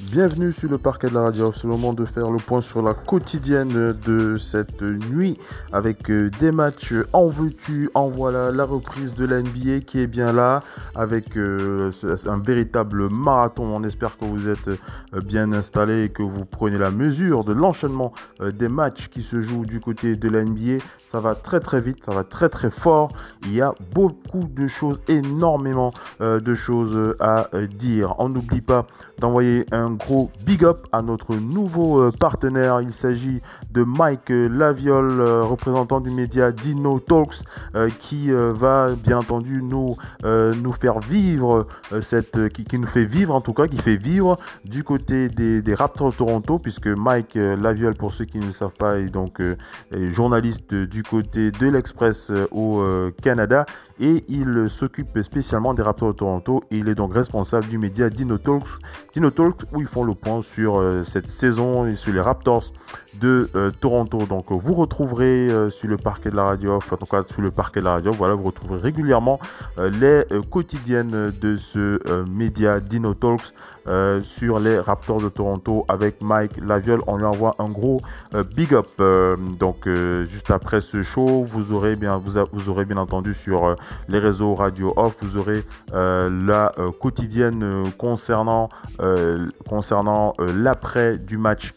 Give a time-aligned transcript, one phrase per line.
[0.00, 1.52] bienvenue sur le parquet de la radio.
[1.52, 5.38] C'est le moment de faire le point sur la quotidienne de cette nuit
[5.72, 10.06] avec euh, des matchs en veux-tu, en voilà, la reprise de la NBA qui est
[10.06, 10.62] bien là
[10.94, 11.90] avec euh,
[12.26, 13.64] un véritable marathon.
[13.64, 17.52] On espère que vous êtes euh, bien installés et que vous prenez la mesure de
[17.52, 20.78] l'enchaînement des matchs qui se jouent du côté de la NBA.
[21.10, 23.10] Ça va très très vite, ça va très très fort.
[23.42, 28.14] Il y a beaucoup de choses, énormément de choses à dire.
[28.18, 28.86] On n'oublie pas
[29.18, 32.80] d'envoyer un gros big up à notre nouveau euh, partenaire.
[32.80, 37.42] Il s'agit de Mike Laviole, euh, représentant du média Dino Talks,
[37.74, 41.66] euh, qui va bien entendu nous, nous faire vivre
[42.00, 46.14] cette, qui, nous fait vivre en tout cas, qui fait vivre du côté des, Raptors
[46.14, 49.40] Toronto, puisque Mike Laviole, pour ceux qui ne le savent pas, est donc
[49.92, 52.82] journaliste du côté de l'Express au
[53.22, 53.66] Canada
[54.00, 56.64] et il s'occupe spécialement des Raptors de Toronto.
[56.70, 58.78] Et il est donc responsable du média Dino Talks,
[59.14, 62.72] Dino Talks où ils font le point sur euh, cette saison et sur les Raptors
[63.20, 64.18] de euh, Toronto.
[64.26, 67.50] Donc vous retrouverez euh, sur le parquet de la radio, en tout cas sur le
[67.50, 69.38] parquet de la radio, voilà, vous retrouverez régulièrement
[69.78, 73.52] les quotidiennes de ce média Dino Talks
[73.88, 77.00] euh, sur les Raptors de Toronto avec Mike Laviole.
[77.06, 78.00] On lui envoie un gros
[78.34, 78.86] euh, big up.
[79.00, 79.88] Euh, donc
[80.28, 83.74] juste après ce show, vous aurez bien, vous, vous aurez bien entendu sur
[84.08, 88.68] les réseaux Radio Off, vous aurez la quotidienne concernant
[89.68, 91.74] concernant l'après du match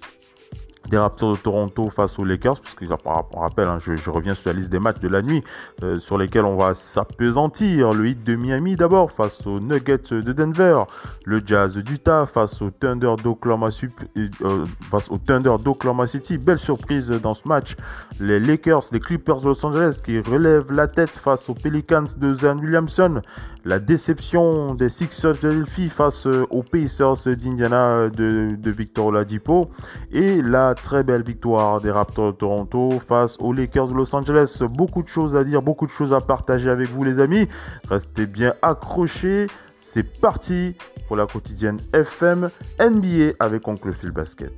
[0.91, 4.49] des Raptors de Toronto face aux Lakers, parce que on rappelle, hein, je, reviens sur
[4.51, 5.41] la liste des matchs de la nuit
[5.83, 7.93] euh, sur lesquels on va s'apesantir.
[7.93, 10.83] Le hit de Miami d'abord face aux Nuggets de Denver,
[11.25, 13.69] le Jazz d'Utah face aux Thunder d'Oklahoma
[14.17, 16.37] euh, face au Thunder d'Oklahoma City.
[16.37, 17.77] Belle surprise dans ce match.
[18.19, 22.33] Les Lakers, les Clippers de Los Angeles qui relèvent la tête face aux Pelicans de
[22.35, 23.21] Zan Williamson
[23.63, 29.07] la déception des Sixers de Philadelphie face euh, aux Pacers d'Indiana euh, de, de, Victor
[29.07, 29.69] Oladipo
[30.11, 34.59] et la très belle victoire des Raptors de Toronto face aux Lakers de Los Angeles.
[34.61, 37.47] Beaucoup de choses à dire, beaucoup de choses à partager avec vous les amis.
[37.87, 39.47] Restez bien accrochés.
[39.79, 40.75] C'est parti
[41.07, 42.49] pour la quotidienne FM
[42.79, 44.53] NBA avec Oncle Phil Basket.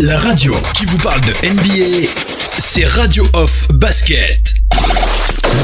[0.00, 4.54] La radio qui vous parle de NBA c'est Radio Off Basket.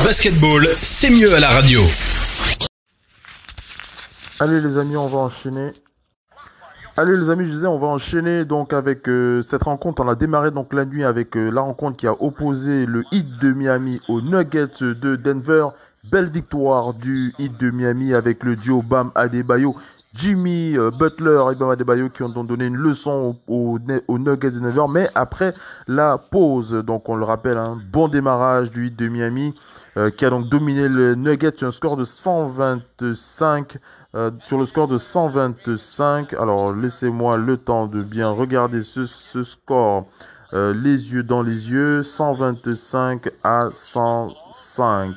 [0.04, 1.80] Basketball, c'est mieux à la radio.
[4.40, 5.72] Allez les amis, on va enchaîner.
[6.96, 10.02] Allez les amis, je disais, on va enchaîner donc avec euh, cette rencontre.
[10.02, 13.38] On a démarré donc la nuit avec euh, la rencontre qui a opposé le Heat
[13.40, 15.68] de Miami aux Nuggets de Denver.
[16.10, 19.76] Belle victoire du Heat de Miami avec le duo Bam Adebayo
[20.14, 24.58] Jimmy euh, Butler et Bama Debayo qui ont donné une leçon aux au, Nuggets de
[24.58, 24.86] Denver.
[24.88, 25.54] Mais après
[25.86, 29.54] la pause, donc on le rappelle, un hein, bon démarrage du 8 de Miami
[29.96, 33.76] euh, qui a donc dominé le Nuggets sur un score de 125.
[34.14, 36.32] Euh, sur le score de 125.
[36.34, 40.06] Alors laissez-moi le temps de bien regarder ce, ce score.
[40.52, 42.02] les yeux dans les yeux.
[42.02, 45.14] 125 à 105.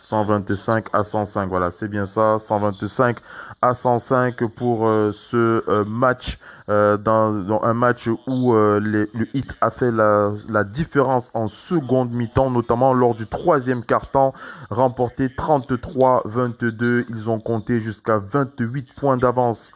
[0.00, 1.48] 125 à 105.
[1.48, 2.38] Voilà, c'est bien ça.
[2.38, 3.16] 125
[3.62, 6.38] à 105 pour euh, ce euh, match.
[6.68, 12.50] Euh, dans, un match où le hit a fait la, la différence en seconde mi-temps,
[12.50, 14.32] notamment lors du troisième quart-temps,
[14.70, 17.06] remporté 33-22.
[17.10, 19.72] Ils ont compté jusqu'à 28 points d'avance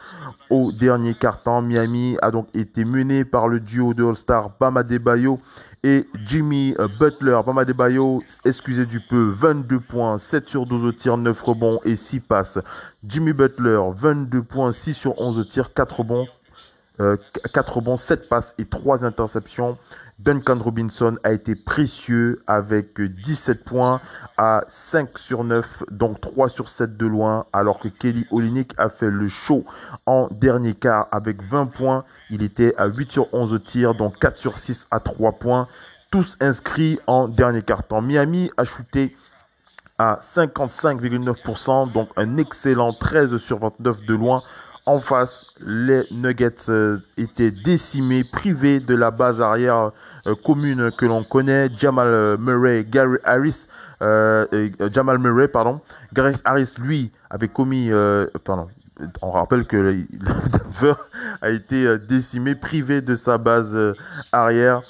[0.49, 1.61] au dernier quart-temps.
[1.61, 5.41] Miami a donc été mené par le duo de All-Star Bama Debayo
[5.83, 10.93] et Jimmy euh, Butler, Bama Bayo, excusez du peu, 22 points, 7 sur 12 au
[10.93, 12.59] tir, 9 rebonds et 6 passes.
[13.07, 16.27] Jimmy Butler, 22 points, 6 sur 11 au tir, 4 rebonds,
[16.99, 19.79] 4 euh, rebonds, 7 passes et 3 interceptions.
[20.19, 24.01] Duncan Robinson a été précieux avec 17 points
[24.39, 28.89] à 5 sur 9, donc 3 sur 7 de loin, alors que Kelly Olynyk a
[28.89, 29.67] fait le show
[30.07, 32.05] en dernier quart avec 20 points.
[32.31, 35.69] Il était à 8 sur 11 au tir, donc 4 sur 6 à 3 points,
[36.11, 38.01] tous inscrits en dernier quart temps.
[38.01, 39.15] Miami a shooté
[39.99, 44.43] à 55,9%, donc un excellent 13 sur 29 de loin
[44.87, 49.91] en face, les Nuggets euh, étaient décimés, privés de la base arrière
[50.27, 51.69] euh, commune que l'on connaît.
[51.77, 53.67] Jamal Murray, Gary Harris,
[54.01, 54.47] euh,
[54.93, 55.81] Jamal Murray, pardon.
[56.15, 57.91] Gary Harris, lui, avait commis,
[58.45, 58.69] pardon,
[59.23, 59.77] on rappelle que
[60.13, 60.95] Denver
[61.43, 63.77] a été décimé, privé de sa base
[64.31, 64.83] arrière.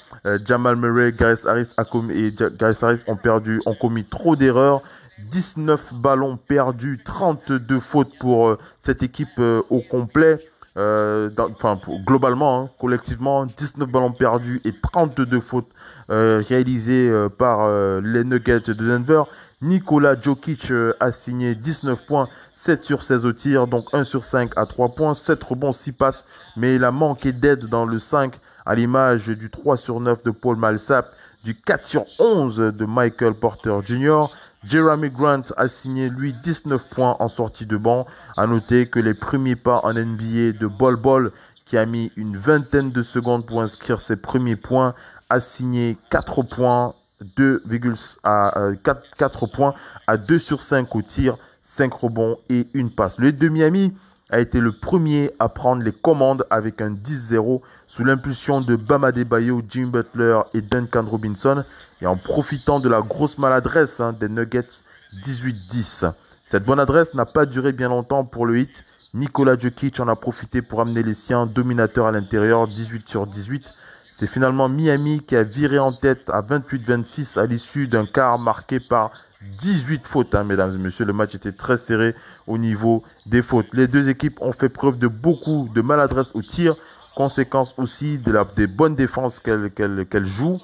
[0.45, 2.35] Jamal Murray, Gary Harris, a commis, et
[2.81, 4.83] Harris ont perdu, ont commis trop d'erreurs
[5.19, 10.37] 19 ballons perdus, 32 fautes pour euh, cette équipe euh, au complet.
[10.77, 15.69] Euh, enfin, globalement, hein, collectivement, 19 ballons perdus et 32 fautes
[16.09, 17.67] réalisées par
[17.99, 19.23] les Nuggets de Denver.
[19.61, 24.51] Nikola Jokic a signé 19 points, 7 sur 16 au tir, donc 1 sur 5
[24.55, 26.23] à 3 points, 7 rebonds, 6 passes,
[26.55, 30.31] mais il a manqué d'aide dans le 5 à l'image du 3 sur 9 de
[30.31, 34.27] Paul Malsap, du 4 sur 11 de Michael Porter Jr.
[34.63, 38.07] Jeremy Grant a signé lui 19 points en sortie de banc.
[38.35, 41.31] À noter que les premiers pas en NBA de Bol Bol,
[41.65, 44.95] qui a mis une vingtaine de secondes pour inscrire ses premiers points,
[45.29, 46.95] a signé 4 points,
[47.35, 47.63] 2,
[48.23, 49.73] à, 4, euh, 4 points
[50.07, 53.17] à 2 sur 5 au tir, 5 rebonds et une passe.
[53.19, 53.93] Le de Miami
[54.29, 59.11] a été le premier à prendre les commandes avec un 10-0 sous l'impulsion de Bama
[59.11, 61.63] Bayo, Jim Butler et Duncan Robinson
[62.01, 64.67] et en profitant de la grosse maladresse hein, des Nuggets
[65.25, 66.11] 18-10.
[66.47, 68.85] Cette bonne adresse n'a pas duré bien longtemps pour le hit.
[69.13, 73.73] Nikola Jokic en a profité pour amener les siens dominateurs à l'intérieur 18 sur 18.
[74.15, 78.79] C'est finalement Miami qui a viré en tête à 28-26 à l'issue d'un quart marqué
[78.79, 79.11] par
[79.59, 81.05] 18 fautes, hein, mesdames et messieurs.
[81.05, 82.15] Le match était très serré
[82.47, 83.67] au niveau des fautes.
[83.73, 86.75] Les deux équipes ont fait preuve de beaucoup de maladresse au tir,
[87.15, 90.59] conséquence aussi de la, des bonnes défenses qu'elles jouent.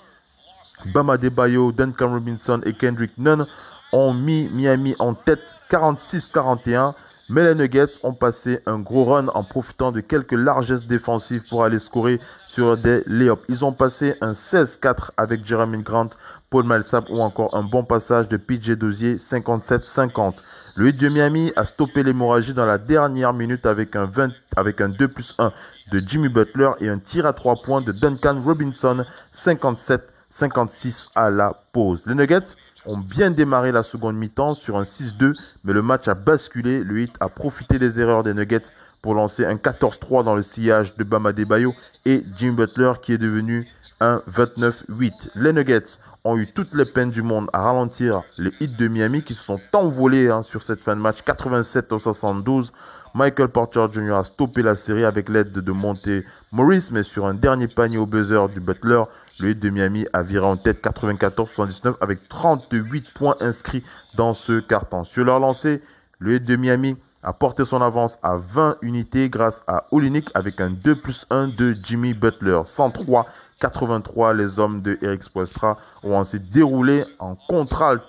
[0.88, 3.45] Bama Debayo, Duncan Robinson et Kendrick Nunn
[3.91, 6.94] ont mis Miami en tête 46-41.
[7.30, 11.63] Mais les Nuggets ont passé un gros run en profitant de quelques largesses défensives pour
[11.63, 13.41] aller scorer sur des layups.
[13.47, 16.09] Ils ont passé un 16-4 avec Jeremy Grant,
[16.50, 20.33] Paul Malsap ou encore un bon passage de PJ Dozier 57-50.
[20.75, 24.81] Le 8 de Miami a stoppé l'hémorragie dans la dernière minute avec un, 20, avec
[24.81, 25.53] un 2 plus 1
[25.91, 31.30] de Jimmy Butler et un tir à 3 points de Duncan Robinson 57 56 à
[31.30, 32.01] la pause.
[32.07, 36.15] Les Nuggets ont bien démarré la seconde mi-temps sur un 6-2, mais le match a
[36.15, 36.83] basculé.
[36.83, 38.65] Le hit a profité des erreurs des Nuggets
[39.03, 41.75] pour lancer un 14-3 dans le sillage de Bama Debayo
[42.06, 43.68] et Jim Butler qui est devenu
[44.00, 45.12] un 29-8.
[45.35, 49.24] Les Nuggets ont eu toutes les peines du monde à ralentir les hits de Miami
[49.24, 52.74] qui se sont envolés hein, sur cette fin de match 87 au 72.
[53.13, 54.13] Michael Porter Jr.
[54.13, 56.09] a stoppé la série avec l'aide de Monte
[56.51, 59.03] Morris, mais sur un dernier panier au buzzer du Butler,
[59.39, 63.83] le hit de Miami a viré en tête 94-79 avec 38 points inscrits
[64.15, 65.03] dans ce carton.
[65.03, 65.81] Sur leur lancée,
[66.19, 70.59] le hit de Miami a porté son avance à 20 unités grâce à Olinik avec
[70.62, 72.62] un 2 plus 1 de Jimmy Butler.
[72.65, 73.27] 103
[73.59, 77.38] 83, les hommes de Eric Spoelstra ont ensuite déroulé en,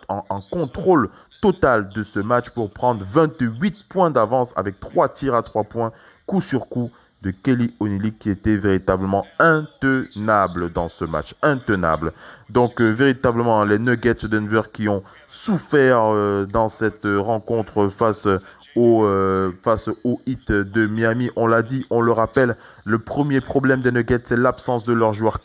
[0.08, 1.10] en, contrôle
[1.40, 5.92] total de ce match pour prendre 28 points d'avance avec 3 tirs à 3 points,
[6.26, 6.90] coup sur coup
[7.24, 12.12] de Kelly Olynyk qui était véritablement intenable dans ce match, intenable.
[12.50, 18.28] Donc euh, véritablement les Nuggets de Denver qui ont souffert euh, dans cette rencontre face
[18.76, 21.30] au euh, face au hit de Miami.
[21.36, 25.14] On l'a dit, on le rappelle, le premier problème des Nuggets c'est l'absence de leurs
[25.14, 25.40] joueurs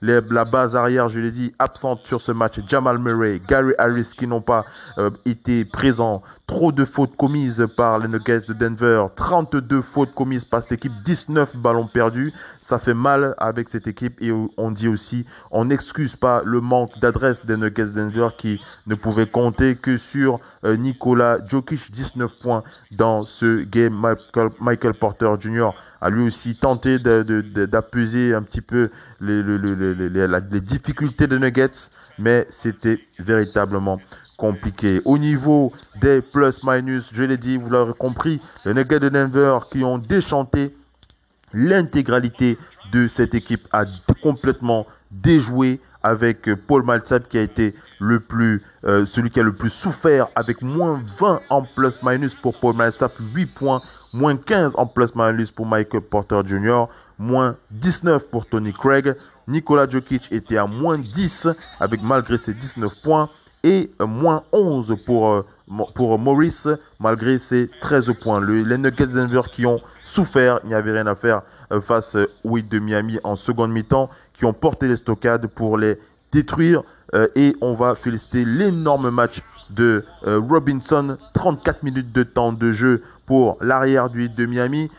[0.00, 2.60] la base arrière, je l'ai dit, absente sur ce match.
[2.66, 4.64] Jamal Murray, Gary Harris qui n'ont pas
[5.24, 6.22] été présents.
[6.48, 9.04] Trop de fautes commises par les Nuggets de Denver.
[9.16, 10.92] 32 fautes commises par cette équipe.
[11.04, 12.32] 19 ballons perdus.
[12.62, 14.16] Ça fait mal avec cette équipe.
[14.22, 18.62] Et on dit aussi, on n'excuse pas le manque d'adresse des Nuggets de Denver qui
[18.86, 21.90] ne pouvaient compter que sur euh, Nikola Jokic.
[21.90, 22.62] 19 points
[22.92, 24.16] dans ce game.
[24.58, 25.72] Michael Porter Jr.
[26.00, 28.90] a lui aussi tenté d'appuyer un petit peu
[29.20, 31.90] les, les difficultés des Nuggets.
[32.18, 34.00] Mais c'était véritablement
[34.36, 35.00] compliqué.
[35.04, 39.84] Au niveau des plus-minus, je l'ai dit, vous l'aurez compris, les Nuggets de Denver qui
[39.84, 40.74] ont déchanté
[41.52, 42.58] l'intégralité
[42.92, 43.84] de cette équipe a
[44.22, 49.52] complètement déjoué avec Paul Malsap qui a été le plus, euh, celui qui a le
[49.52, 54.86] plus souffert avec moins 20 en plus-minus pour Paul Malsap, 8 points, moins 15 en
[54.86, 56.86] plus-minus pour Michael Porter Jr.,
[57.18, 59.14] moins 19 pour Tony Craig.
[59.46, 61.48] Nikola Jokic était à moins 10
[61.80, 63.30] avec malgré ses 19 points
[63.64, 65.46] et moins 11 pour, euh,
[65.94, 66.68] pour Maurice
[67.00, 68.40] malgré ses 13 points.
[68.40, 72.16] Le, les Nuggets Denver qui ont souffert, il n'y avait rien à faire euh, face
[72.44, 75.98] aux Heat de Miami en seconde mi-temps, qui ont porté les stockades pour les
[76.30, 76.82] détruire.
[77.14, 83.02] Euh, et on va féliciter l'énorme match de Robinson, 34 minutes de temps de jeu
[83.28, 84.90] pour l'arrière du de Miami,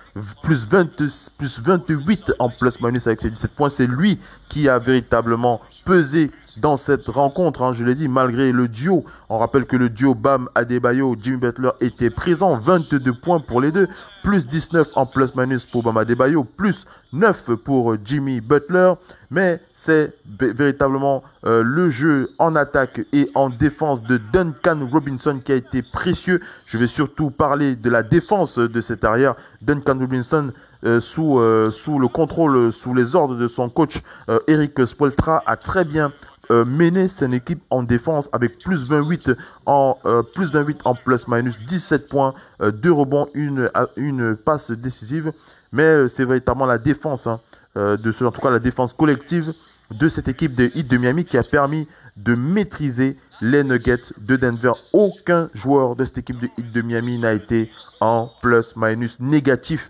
[0.44, 0.98] plus, 20,
[1.38, 3.70] plus 28 en plus-minus avec ses 17 points.
[3.70, 4.20] C'est lui
[4.50, 7.64] qui a véritablement pesé dans cette rencontre.
[7.64, 11.38] Hein, je l'ai dit, malgré le duo, on rappelle que le duo Bam Adebayo, Jimmy
[11.38, 13.88] Butler était présent, 22 points pour les deux,
[14.24, 18.94] plus 19 en plus-minus pour Bam Adebayo, plus 9 pour Jimmy Butler.
[19.32, 25.52] Mais c'est véritablement euh, le jeu en attaque et en défense de Duncan Robinson qui
[25.52, 26.42] a été précieux.
[26.66, 29.36] Je vais surtout parler de la défense de cet arrière.
[29.62, 30.52] Duncan Robinson
[30.84, 34.02] euh, sous, euh, sous le contrôle, sous les ordres de son coach
[34.48, 36.12] Eric Spolstra a très bien
[36.52, 39.19] mené son équipe en défense avec plus 28
[39.66, 39.98] en
[40.34, 45.32] plus 28 en plus minus 17 points, 2 rebonds, une, une passe décisive.
[45.72, 47.40] Mais c'est véritablement la défense hein,
[47.76, 49.54] de ce, en tout cas la défense collective
[49.92, 54.36] de cette équipe de Heat de Miami qui a permis de maîtriser les Nuggets de
[54.36, 54.74] Denver.
[54.94, 59.90] Aucun joueur de cette équipe de Heat de Miami n'a été en plus-minus négatif.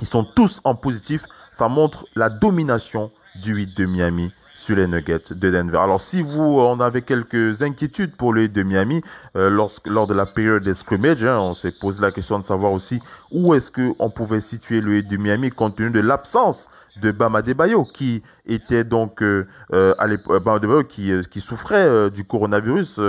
[0.00, 1.22] Ils sont tous en positif.
[1.52, 3.10] Ça montre la domination
[3.42, 5.78] du Heat de Miami sur les Nuggets de Denver.
[5.78, 9.02] Alors si vous en avez quelques inquiétudes pour le Heat de Miami,
[9.36, 12.72] euh, lors de la période des scrimmages, hein, on s'est posé la question de savoir
[12.72, 13.00] aussi
[13.30, 16.68] où est-ce qu'on pouvait situer le de Miami compte tenu de l'absence
[17.00, 20.08] de Bama Debayo qui était donc euh, euh à
[20.88, 23.00] qui, euh, qui souffrait du coronavirus.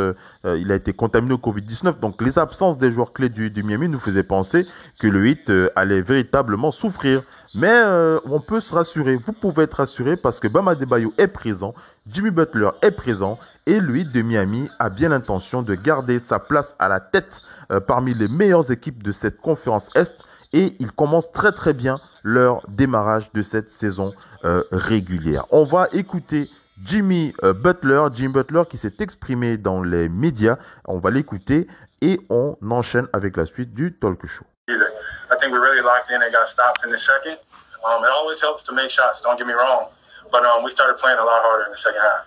[0.46, 2.00] il a été contaminé au Covid-19.
[2.00, 4.66] Donc les absences des joueurs clés du, du Miami nous faisaient penser
[5.00, 7.24] que le hit allait véritablement souffrir.
[7.56, 7.82] Mais
[8.26, 9.16] on peut se rassurer.
[9.16, 11.74] Vous pouvez être rassuré parce que Bama Debayo est présent,
[12.08, 16.40] Jimmy Butler est présent et le hit de Miami a bien l'intention de garder sa
[16.40, 17.42] place à la tête
[17.88, 22.66] parmi les meilleures équipes de cette conférence Est et ils commencent très très bien leur
[22.68, 24.14] démarrage de cette saison
[24.44, 25.46] euh, régulière.
[25.52, 26.50] On va écouter
[26.84, 30.58] Jimmy euh, Butler, Jim Butler qui s'est exprimé dans les médias.
[30.86, 31.68] On va l'écouter
[32.02, 34.46] et on enchaîne avec la suite du talk show.
[34.70, 37.38] I think we really locked in and got stops in the second.
[37.86, 39.88] Um, it always helps to make shots, don't get me wrong.
[40.32, 42.26] But um, we started playing a lot harder in the second half.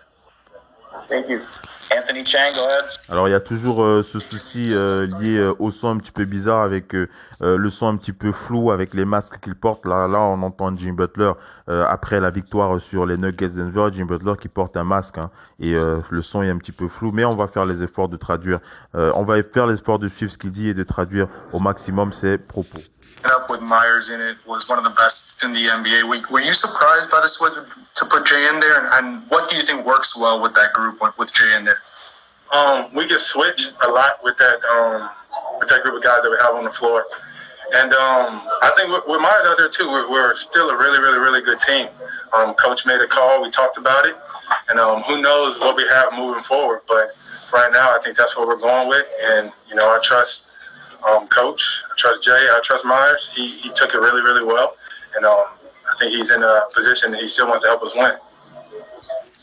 [1.09, 1.41] Thank you.
[3.09, 6.13] Alors il y a toujours euh, ce souci euh, lié euh, au son un petit
[6.13, 6.95] peu bizarre avec
[7.41, 9.85] le son un petit peu flou avec les masques qu'il porte.
[9.85, 11.33] Là, là, on entend Jim Butler
[11.67, 15.75] après la victoire sur les Nuggets Denver, Jim Butler qui porte un masque hein, et
[15.75, 17.11] le son est un petit peu flou.
[17.11, 18.61] Mais on va faire les efforts de traduire.
[18.95, 22.39] on va faire l'effort de suivre ce qu'il dit et de traduire au maximum ses
[22.39, 22.79] propos.
[23.26, 26.31] Up with Myers in it was one of the best in the NBA.
[26.31, 27.55] Were, you surprised by switch
[27.95, 28.91] to put Jay in there?
[28.93, 31.81] And, what do you think works well with that group with Jay in there?
[32.52, 35.09] Um, we get switch a lot with that um,
[35.59, 37.07] with that group of guys that we have on the floor.
[37.75, 41.00] And um, I think with, with Myers out there too, we're, we're, still a really,
[41.00, 41.88] really, really good team.
[42.35, 43.43] Um, Coach made a call.
[43.43, 44.14] We talked about it,
[44.69, 46.81] and um, who knows what we have moving forward.
[46.87, 47.17] But
[47.52, 49.07] right now, I think that's what we're going with.
[49.23, 50.43] And you know, I trust
[51.09, 51.63] um, coach.
[51.91, 52.31] I trust Jay.
[52.33, 53.29] I trust Myers.
[53.35, 54.77] He, he took it really, really well.
[55.17, 55.45] And um,
[55.93, 58.13] I think he's in a position that he still wants to help us win.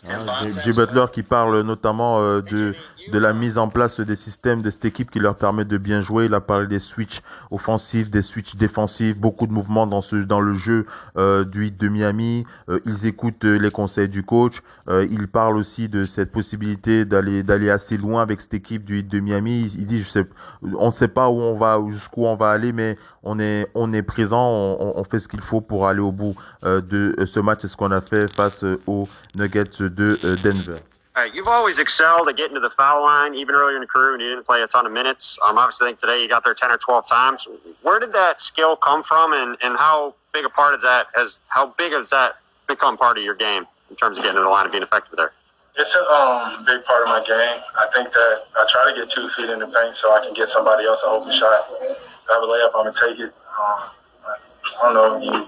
[0.08, 2.74] Ah, Jay Butler qui parle notamment euh, de
[3.12, 6.02] de la mise en place des systèmes de cette équipe qui leur permet de bien
[6.02, 6.26] jouer.
[6.26, 10.42] Il a parlé des switches offensifs, des switches défensifs, beaucoup de mouvements dans ce dans
[10.42, 10.86] le jeu
[11.18, 12.46] euh, du hit de Miami.
[12.70, 14.62] Euh, ils écoutent euh, les conseils du coach.
[14.88, 19.00] Euh, il parle aussi de cette possibilité d'aller d'aller assez loin avec cette équipe du
[19.00, 19.72] hit de Miami.
[19.78, 20.26] Il, dit je sais,
[20.62, 23.94] on ne sait pas où on va jusqu'où on va aller, mais on est on
[23.94, 27.60] est présent, on, fait ce qu'il faut pour aller au bout de ce match.
[27.62, 30.80] C'est ce qu'on a fait face aux Nuggets de Denver.
[31.20, 34.12] Right, you've always excelled at getting to the foul line, even earlier in the career
[34.12, 35.38] when you didn't play a ton of minutes.
[35.44, 37.48] Um, obviously, I think today you got there 10 or 12 times.
[37.82, 41.42] Where did that skill come from, and, and how big a part of that has
[41.48, 42.36] how big has that
[42.68, 45.16] become part of your game in terms of getting to the line and being effective
[45.18, 45.34] there?
[45.76, 47.62] It's a um, big part of my game.
[47.76, 50.34] I think that I try to get two feet in the paint so I can
[50.34, 51.66] get somebody else an open shot.
[51.82, 51.98] If
[52.30, 53.34] I have a layup, I'm gonna take it.
[53.58, 53.90] Um,
[54.28, 55.22] I don't know.
[55.24, 55.48] You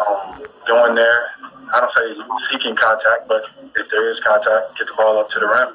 [0.00, 1.26] um, go in there,
[1.72, 2.14] I don't say
[2.50, 3.44] seeking contact, but
[3.76, 5.68] if there is contact, get the ball up to the rim.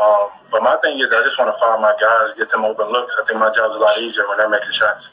[0.00, 2.88] Um, but my thing is, I just want to follow my guys, get them open
[2.90, 3.14] looks.
[3.20, 5.10] I think my job's a lot easier when they're making shots.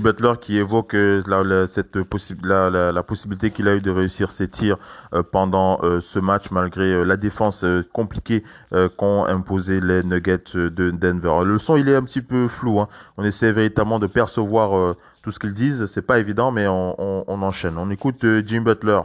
[0.00, 3.90] Butler qui évoque euh, la, cette possi la, la, la, possibilité qu'il a eu de
[3.90, 4.76] réussir ses tirs
[5.14, 8.42] euh, pendant euh, ce match malgré euh, la défense compliquée
[10.70, 11.44] Denver.
[11.44, 12.80] Le est un petit peu flou.
[12.80, 12.88] Hein.
[13.16, 14.00] On essaie véritablement
[15.22, 15.86] tout ce qu'ils disent.
[15.86, 17.78] C'est pas évident, mais on, on, on enchaîne.
[17.78, 19.00] On écoute euh, Jim Butler.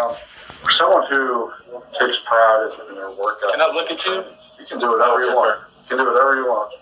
[0.00, 0.14] Um,
[0.62, 1.50] for someone who
[1.98, 4.22] takes pride in their workout, can I look at you?
[4.58, 5.60] You can do whatever you want.
[5.88, 6.72] You can do whatever you want.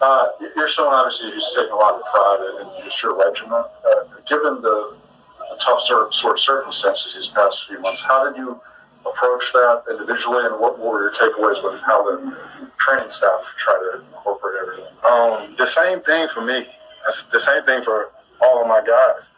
[0.00, 3.66] Uh, you're someone obviously who's taking a lot of pride in just your regiment.
[3.84, 4.96] Uh, given the,
[5.38, 8.60] the tough sort, sort of circumstances these past few months, how did you
[9.06, 12.36] approach that individually, and what were your takeaways with how the
[12.78, 14.92] training staff try to incorporate everything?
[15.04, 16.66] Um, the same thing for me.
[17.04, 19.28] That's the same thing for all of my guys.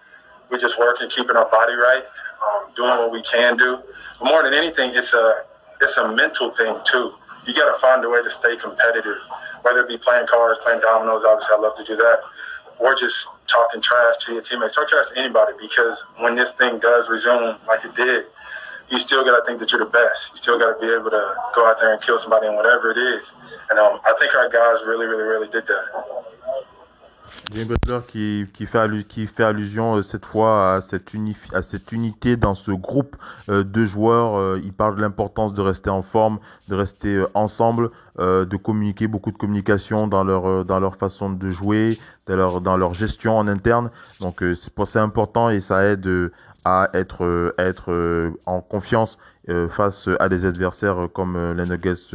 [0.50, 2.04] We're just working, keeping our body right.
[2.44, 3.78] um, doing what we can do.
[4.18, 5.44] But more than anything, it's a
[5.80, 7.12] it's a mental thing too.
[7.46, 9.18] You got to find a way to stay competitive,
[9.62, 11.24] whether it be playing cards, playing dominoes.
[11.26, 12.20] Obviously, I love to do that,
[12.78, 14.74] or just talking trash to your teammates.
[14.74, 18.26] Talk trash to anybody because when this thing does resume like it did,
[18.90, 20.30] you still got to think that you're the best.
[20.30, 22.90] You still got to be able to go out there and kill somebody in whatever
[22.90, 23.32] it is.
[23.70, 26.24] And um, I think our guys really, really, really did that.
[27.52, 31.12] Jimmy Butler qui, qui, fait, qui fait allusion euh, cette fois à cette,
[31.52, 33.16] à cette unité dans ce groupe
[33.48, 34.36] euh, de joueurs.
[34.36, 36.38] Euh, il parle de l'importance de rester en forme,
[36.68, 41.98] de rester ensemble, de communiquer, beaucoup de communication dans leur, dans leur façon de jouer,
[42.26, 43.90] dans leur, dans leur gestion en interne.
[44.20, 44.42] Donc
[44.84, 46.30] c'est important et ça aide
[46.64, 49.18] à être, être en confiance
[49.70, 52.12] face à des adversaires comme les Nuggets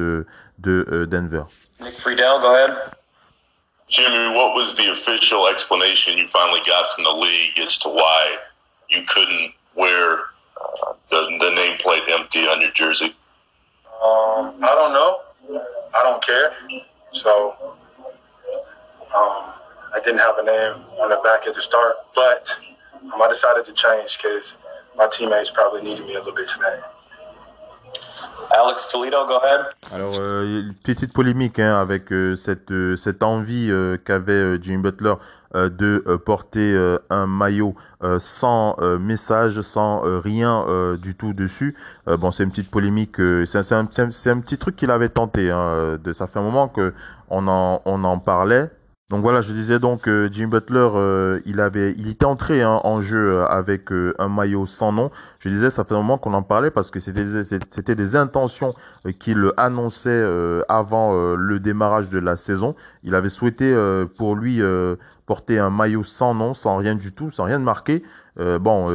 [0.60, 1.44] de Denver.
[1.82, 2.72] Nick Friedel, go ahead.
[3.90, 8.38] Jimmy, what was the official explanation you finally got from the league as to why
[8.88, 10.20] you couldn't wear
[10.62, 13.16] uh, the, the nameplate empty on your jersey?
[14.04, 15.22] Um, I don't know.
[15.96, 16.54] I don't care.
[17.12, 17.56] So
[19.16, 19.54] um,
[19.94, 22.48] I didn't have a name on the back at the start, but
[23.02, 24.56] um, I decided to change because
[24.96, 26.80] my teammates probably needed me a little bit today.
[28.52, 29.62] Alex Toledo, go ahead.
[29.94, 33.72] Alors, euh, petite polémique hein, avec euh, cette, euh, cette envie
[34.06, 35.16] qu'avait Jimmy Butler
[35.56, 37.74] de porter un maillot
[38.20, 40.64] sans message, sans rien
[41.02, 41.76] du tout dessus.
[42.06, 43.16] bon, c'est une petite polémique.
[43.46, 45.50] c'est un, petit truc qu'il avait tenté.
[45.50, 46.94] Hein, ça fait un moment que
[47.32, 48.70] on en, on en parlait.
[49.10, 52.80] Donc voilà, je disais donc euh, Jim Butler, euh, il avait, il était entré hein,
[52.84, 55.10] en jeu euh, avec euh, un maillot sans nom.
[55.40, 57.26] Je disais, ça fait un moment qu'on en parlait parce que c'était
[57.72, 58.76] c'était des intentions
[59.20, 60.24] qu'il annonçait
[60.68, 62.76] avant le démarrage de la saison.
[63.04, 63.74] Il avait souhaité
[64.18, 64.62] pour lui
[65.26, 68.04] porter un maillot sans nom, sans rien du tout, sans rien de marqué.
[68.40, 68.88] Bon,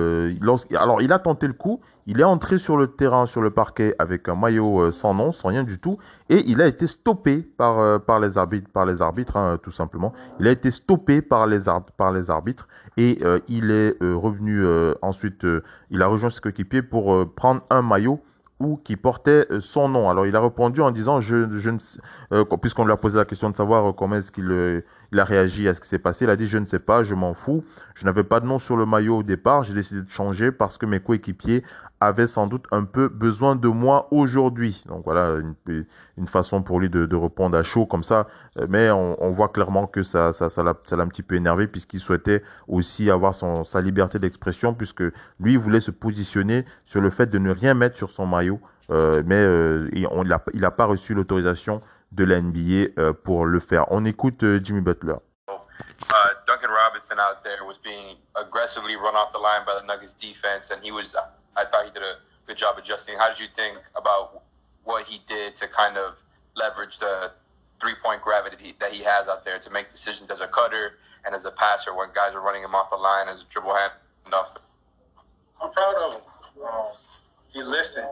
[0.75, 1.81] alors il a tenté le coup.
[2.07, 5.33] Il est entré sur le terrain, sur le parquet, avec un maillot euh, sans nom,
[5.33, 5.97] sans rien du tout,
[6.29, 10.13] et il a été stoppé par, euh, les arbitres, hein, tout simplement.
[10.39, 14.67] Il a été stoppé par les, arbitres, et euh, il est revenu
[15.01, 15.47] ensuite,
[15.91, 18.21] il a rejoint ses coéquipiers pour prendre un maillot
[18.61, 20.09] ou qui portait son nom.
[20.09, 23.95] Alors il a répondu en disant, ne, puisqu'on lui a posé la question de savoir
[23.95, 24.83] comment est-ce qu'il
[25.15, 26.25] il a réagi à ce qui s'est passé.
[26.25, 27.65] Il a dit Je ne sais pas, je m'en fous.
[27.95, 29.63] Je n'avais pas de nom sur le maillot au départ.
[29.63, 31.63] J'ai décidé de changer parce que mes coéquipiers
[32.01, 34.83] avait sans doute un peu besoin de moi aujourd'hui.
[34.87, 38.27] Donc voilà, une, façon pour lui de, de, répondre à chaud comme ça.
[38.59, 43.11] Euh, mais on, voit clairement que ça, l'a un petit peu énervé puisqu'il souhaitait aussi
[43.11, 45.05] avoir son, sa liberté d'expression puisque
[45.41, 48.61] lui voulait se positionner sur le fait de ne rien mettre sur son maillot.
[48.91, 51.81] Euh, mais euh, il n'a pas reçu l'autorisation
[52.13, 53.87] de la NBA pour le faire.
[53.91, 55.17] On écoute Jimmy Butler.
[56.13, 60.71] Uh, Duncan Robinson out there was being aggressively run off the line by Nuggets defense,
[60.71, 61.17] and he was
[61.57, 63.17] I thought he did a good job adjusting.
[63.19, 64.43] How did you think about
[64.85, 66.15] what he did to kind of
[66.57, 67.33] leverage the
[67.81, 71.35] three point gravity that he has out there to make decisions as a cutter and
[71.35, 74.57] as a passer when guys are running him off the line as a dribble handoff?
[75.63, 76.21] I'm proud of him.
[76.63, 76.87] Um,
[77.53, 78.07] he listened.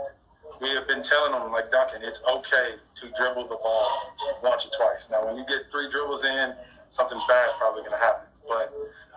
[0.61, 4.71] We have been telling him, like Duncan, it's okay to dribble the ball once or
[4.77, 5.03] twice.
[5.11, 6.55] Now, when you get three dribbles in,
[6.97, 8.27] something bad is probably going to happen.
[8.47, 8.73] But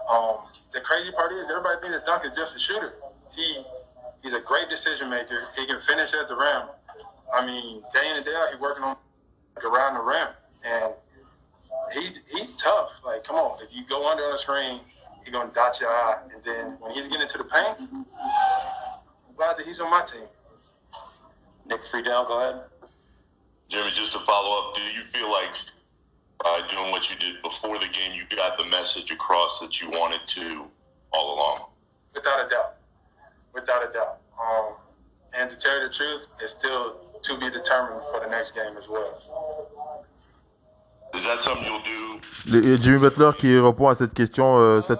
[0.09, 2.93] um, the crazy part is everybody thinks that Duncan's just a shooter.
[3.35, 3.63] He
[4.25, 5.49] He's a great decision maker.
[5.55, 6.63] He can finish at the rim.
[7.31, 8.97] I mean, day in and day out, he's working on
[9.63, 10.29] around the rim,
[10.65, 10.93] and
[11.93, 12.89] he's he's tough.
[13.05, 14.79] Like, come on, if you go under on the screen,
[15.23, 18.05] he's gonna dot your eye, and then when he's getting to the paint, I'm
[19.37, 20.25] glad that he's on my team.
[21.67, 22.63] Nick Friedel, go ahead.
[23.69, 25.53] Jimmy, just to follow up, do you feel like
[26.43, 29.91] by doing what you did before the game, you got the message across that you
[29.91, 30.65] wanted to
[31.13, 31.65] all along?
[32.15, 32.74] Without a doubt
[33.55, 34.19] without a doubt.
[34.37, 34.75] Um,
[35.33, 38.77] and to tell you the truth, it's still to be determined for the next game
[38.77, 39.21] as well.
[42.45, 44.57] Le, Jimmy Butler qui répond à cette question.
[44.59, 44.99] Euh, cette,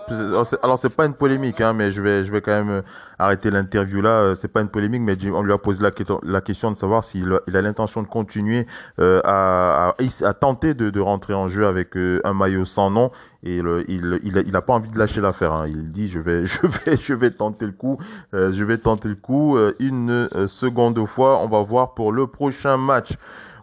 [0.63, 2.83] alors c'est pas une polémique, hein, mais je vais, je vais quand même
[3.19, 4.09] euh, arrêter l'interview là.
[4.09, 5.91] Euh, c'est pas une polémique, mais on lui a posé la,
[6.23, 8.67] la question de savoir s'il il a l'intention de continuer
[8.99, 12.89] euh, à, à, à, tenter de, de, rentrer en jeu avec euh, un maillot sans
[12.89, 13.11] nom.
[13.43, 15.53] Et le, il, il, a pas envie de lâcher l'affaire.
[15.53, 15.65] Hein.
[15.67, 17.99] Il dit je vais, je vais, je vais tenter le coup.
[18.33, 21.39] je vais tenter le coup une seconde fois.
[21.39, 23.11] On va voir pour le prochain match.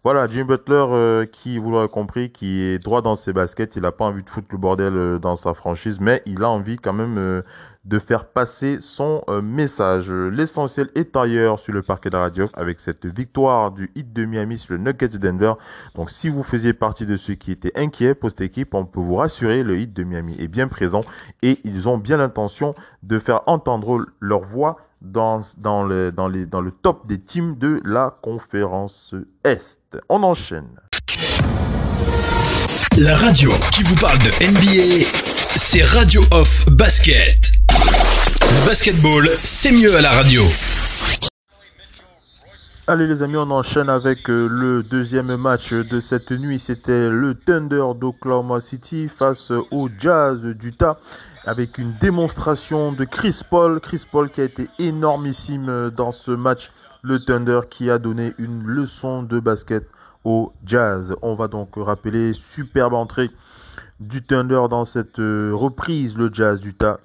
[0.05, 3.77] Voilà, Jim Butler, euh, qui, vous l'aurez compris, qui est droit dans ses baskets.
[3.77, 6.51] Il n'a pas envie de foutre le bordel euh, dans sa franchise, mais il a
[6.51, 7.43] envie quand même euh,
[7.85, 10.11] de faire passer son message.
[10.11, 14.59] L'essentiel est ailleurs sur le parquet de radio avec cette victoire du hit de Miami
[14.59, 15.55] sur le Nuggets de Denver.
[15.95, 19.01] Donc, si vous faisiez partie de ceux qui étaient inquiets pour cette équipe, on peut
[19.01, 21.03] vous rassurer, le hit de Miami est bien présent
[21.43, 26.61] et ils ont bien l'intention de faire entendre leur voix dans, dans, le, dans, dans
[26.61, 29.15] le top des teams de la conférence
[29.45, 29.99] Est.
[30.09, 30.69] On enchaîne.
[32.99, 35.07] La radio qui vous parle de NBA,
[35.57, 37.52] c'est Radio Off Basket.
[38.67, 40.43] Basketball, c'est mieux à la radio.
[42.87, 46.61] Allez les amis, on enchaîne avec euh, le deuxième match de cette nuit.
[46.61, 50.99] C'était le Thunder d'Oklahoma City face au Jazz d'Utah
[51.45, 53.81] avec une démonstration de Chris Paul.
[53.81, 56.71] Chris Paul qui a été énormissime dans ce match.
[57.03, 59.85] Le Thunder qui a donné une leçon de basket
[60.25, 61.15] au Jazz.
[61.23, 63.31] On va donc rappeler superbe entrée
[63.99, 67.01] du Thunder dans cette euh, reprise, le Jazz d'Utah.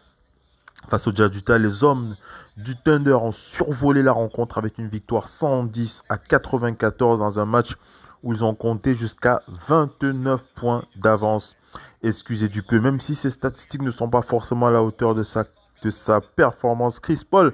[0.90, 2.16] Face au Jazz d'Utah, les hommes
[2.56, 7.76] du Thunder ont survolé la rencontre avec une victoire 110 à 94 dans un match
[8.24, 11.58] où ils ont compté jusqu'à 29 points d'avance.
[12.04, 15.24] Excusez du peu, même si ces statistiques ne sont pas forcément à la hauteur de
[15.24, 15.44] sa,
[15.84, 17.54] de sa performance, Chris Paul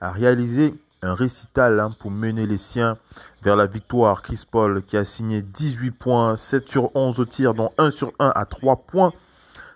[0.00, 2.98] a réalisé un récital hein, pour mener les siens
[3.44, 4.22] vers la victoire.
[4.22, 8.12] Chris Paul qui a signé 18 points, 7 sur 11 au tir, dont 1 sur
[8.18, 9.12] 1 à 3 points,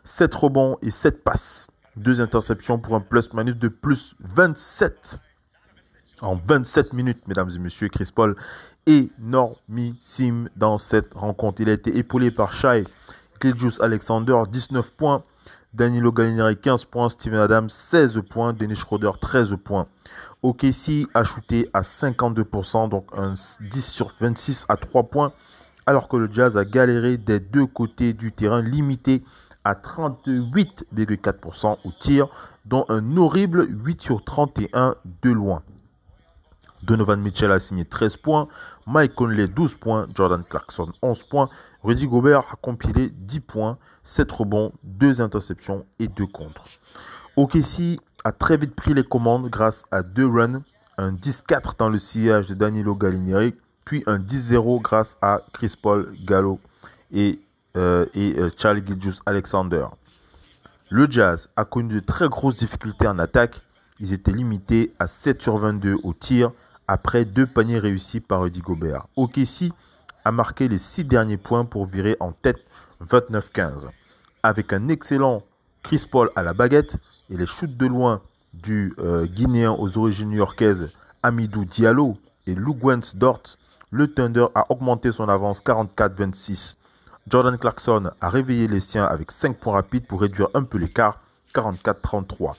[0.03, 1.69] 7 rebonds et 7 passes.
[1.97, 5.19] Deux interceptions pour un plus-minus de plus 27
[6.21, 7.89] en 27 minutes, mesdames et messieurs.
[7.89, 8.37] Chris Paul,
[8.87, 11.61] énormissime dans cette rencontre.
[11.61, 12.85] Il a été épaulé par Shai
[13.41, 15.25] Giljus Alexander, 19 points.
[15.75, 17.09] Danilo Gallinari, 15 points.
[17.09, 18.53] Steven Adams, 16 points.
[18.53, 19.87] Denis Schroeder, 13 points.
[20.43, 25.33] OKC a shooté à 52%, donc un 10 sur 26 à 3 points,
[25.87, 29.25] alors que le Jazz a galéré des deux côtés du terrain, limité
[29.67, 32.29] à 38,4% au tir,
[32.67, 35.65] dont un horrible 8 sur 31 de loin.
[36.85, 38.47] Donovan Mitchell a signé 13 points,
[38.87, 41.49] Mike Conley 12 points, Jordan Clarkson 11 points,
[41.83, 46.63] Rudy Gobert a compilé 10 points, 7 rebonds, 2 interceptions et 2 contres.
[47.35, 50.63] OKC a très vite pris les commandes grâce à deux runs,
[50.97, 56.15] un 10-4 dans le sillage de Danilo Gallinari, puis un 10-0 grâce à Chris Paul
[56.25, 56.61] Gallo
[57.13, 57.41] et
[58.15, 59.87] et euh, Charlie Gilgius Alexander.
[60.89, 63.61] Le Jazz a connu de très grosses difficultés en attaque.
[64.01, 66.53] Ils étaient limités à 7 sur 22 au tir
[66.89, 69.07] après deux paniers réussis par Rudy Gobert.
[69.17, 69.73] OKC
[70.25, 72.65] a marqué les 6 derniers points pour virer en tête
[73.11, 73.73] 29-15.
[74.43, 75.43] Avec un excellent
[75.83, 76.97] Chris Paul à la baguette
[77.31, 78.23] et les shoots de loin
[78.55, 80.91] du euh, Guinéen aux origines new-yorkaises
[81.23, 82.77] Amidou Diallo et Lou
[83.15, 83.43] Dort,
[83.91, 86.77] le Thunder a augmenté son avance 44-26
[87.29, 91.21] Jordan Clarkson a réveillé les siens avec 5 points rapides pour réduire un peu l'écart,
[91.55, 92.55] 44-33.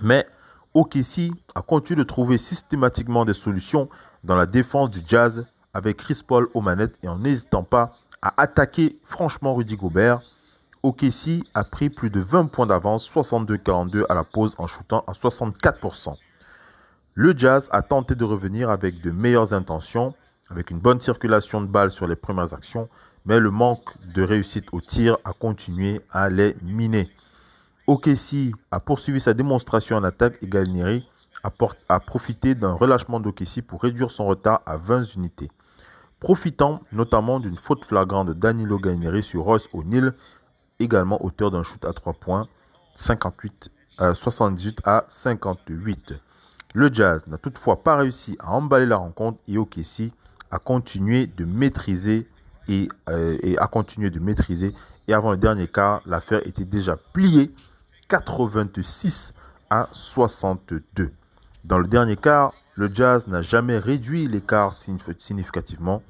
[0.00, 0.26] Mais
[0.72, 3.90] OKC a continué de trouver systématiquement des solutions
[4.24, 8.40] dans la défense du Jazz avec Chris Paul aux manettes et en n'hésitant pas à
[8.40, 10.22] attaquer franchement Rudy Gobert.
[10.82, 15.12] OKC a pris plus de 20 points d'avance, 62-42 à la pause en shootant à
[15.12, 16.14] 64%.
[17.14, 20.14] Le Jazz a tenté de revenir avec de meilleures intentions,
[20.48, 22.88] avec une bonne circulation de balles sur les premières actions,
[23.28, 27.10] mais le manque de réussite au tir a continué à les miner.
[27.86, 31.06] OKC a poursuivi sa démonstration en attaque et Gallinari
[31.44, 35.50] a, profité d'un relâchement d'OKC pour réduire son retard à 20 unités.
[36.20, 40.14] Profitant notamment d'une faute flagrante de Danilo Gallinari sur Royce O'Neill,
[40.80, 42.48] également auteur d'un shoot à 3 points,
[42.96, 43.70] 58,
[44.14, 46.14] 78 à 58.
[46.72, 50.12] Le Jazz n'a toutefois pas réussi à emballer la rencontre et OKC
[50.50, 52.26] a continué de maîtriser
[52.70, 54.74] euh, et, a continué de maîtriser.
[55.06, 57.50] Et avant le dernier quart, l'affaire était déjà pliée
[58.08, 59.32] 86
[59.70, 61.12] à 62.
[61.64, 66.02] Dans le dernier quart, le Jazz n'a jamais réduit l'écart significativement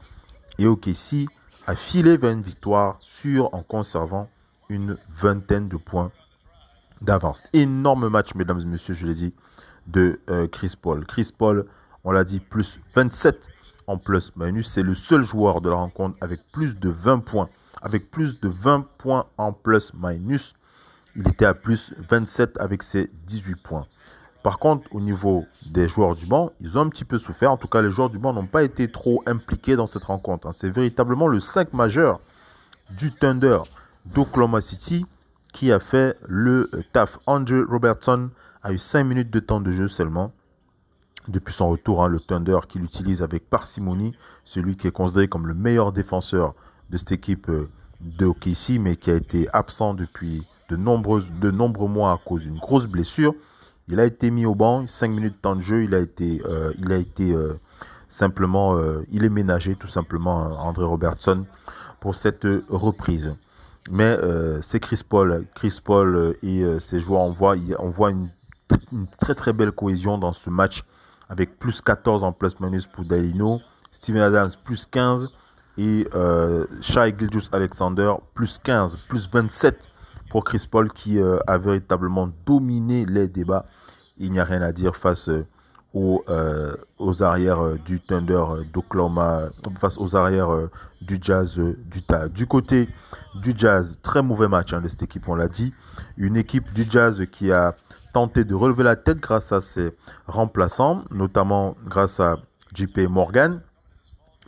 [0.59, 1.27] et OKC
[1.67, 4.29] a filé vers une victoire sûre en conservant
[4.69, 6.11] une vingtaine de points
[7.01, 7.43] d'avance.
[7.53, 9.33] Énorme match, mesdames et messieurs, je l'ai dit,
[9.87, 11.07] de euh, Chris Paul.
[11.07, 11.67] Chris Paul,
[12.05, 13.39] on l'a dit, plus 27
[13.89, 14.71] en plus-minus.
[14.71, 17.49] C'est le seul joueur de la rencontre avec plus de 20 points.
[17.83, 20.55] Avec plus de 20 points en plus-minus.
[21.17, 23.87] Il était à plus 27 avec ses 18 points.
[24.45, 27.51] Par contre, au niveau des joueurs du banc, ils ont un petit peu souffert.
[27.51, 30.47] En tout cas, les joueurs du banc n'ont pas été trop impliqués dans cette rencontre.
[30.47, 30.53] Hein.
[30.55, 32.21] C'est véritablement le 5 majeur
[32.91, 33.59] du Thunder
[34.07, 35.07] d'Oklahoma City
[35.53, 37.19] qui a fait le taf.
[37.27, 38.31] Andrew Robertson
[38.63, 40.33] a eu 5 minutes de temps de jeu seulement
[41.29, 44.15] depuis son retour, hein, le Thunder qu'il utilise avec parcimonie,
[44.45, 46.55] celui qui est considéré comme le meilleur défenseur
[46.91, 47.69] de cette équipe euh,
[48.01, 51.23] de OKC, mais qui a été absent depuis de, nombreux,
[51.89, 53.35] mois à cause d'une grosse blessure.
[53.89, 56.43] Il a été mis au banc, 5 minutes de temps de jeu, il a été,
[56.45, 56.73] euh,
[57.21, 57.55] euh,
[58.09, 58.79] simplement,
[59.11, 61.47] il est ménagé tout simplement André Robertson
[62.01, 63.35] pour cette reprise.
[63.91, 64.15] Mais
[64.63, 68.29] c'est Chris Paul, Chris Paul et ses joueurs, on voit, on voit une
[68.93, 70.85] une très très belle cohésion dans ce match
[71.29, 73.61] avec plus 14 en plus-minus pour Dalino,
[73.93, 75.29] Steven Adams plus 15
[75.77, 77.15] et euh, Shai
[77.53, 79.79] Alexander plus 15, plus 27
[80.31, 83.67] pour Chris Paul qui euh, a véritablement dominé les débats.
[84.19, 90.17] Il n'y a rien à dire face euh, aux, arrières du Thunder d'Oklahoma, face aux
[90.17, 90.51] arrières
[91.01, 92.29] du Jazz d'Utah.
[92.29, 92.89] Du côté
[93.37, 95.73] du Jazz, très mauvais match hein, de cette équipe, on l'a dit.
[96.17, 97.77] Une équipe du Jazz qui a
[98.19, 99.95] tenté de relever la tête grâce à ses
[100.27, 102.39] remplaçants, notamment grâce à
[102.75, 103.61] JP Morgan.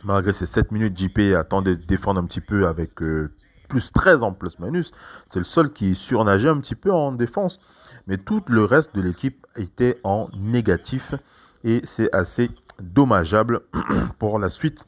[0.03, 3.31] Malgré ces 7 minutes, JP attendait de défendre un petit peu avec euh,
[3.69, 4.91] plus 13 en plus-minus.
[5.27, 7.61] C'est le seul qui surnageait un petit peu en défense.
[8.07, 11.15] Mais tout le reste de l'équipe était en négatif.
[11.63, 13.61] Et c'est assez dommageable
[14.19, 14.83] pour la suite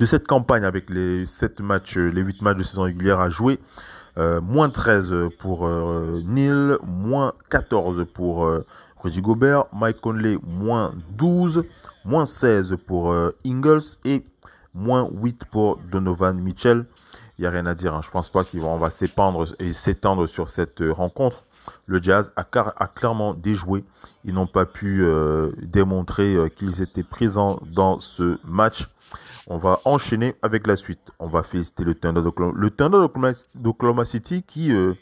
[0.00, 3.60] de cette campagne avec les 7 matchs, les 8 matchs de saison régulière à jouer.
[4.18, 8.64] Euh, moins 13 pour euh, Neil, moins 14 pour euh,
[9.02, 11.64] Rudy Gobert, Mike Conley, moins 12,
[12.06, 14.24] moins 16 pour Ingles et
[14.74, 16.86] moins 8 pour Donovan Mitchell.
[17.38, 18.00] Il n'y a rien à dire, hein.
[18.02, 21.44] je pense pas qu'on va s'épandre et s'étendre sur cette rencontre.
[21.84, 23.84] Le Jazz a clairement déjoué.
[24.24, 25.04] Ils n'ont pas pu
[25.60, 28.88] démontrer qu'ils étaient présents dans ce match.
[29.48, 31.12] On va enchaîner avec la suite.
[31.20, 32.20] On va féliciter le Thunder
[33.54, 34.94] d'Oklahoma City qui euh,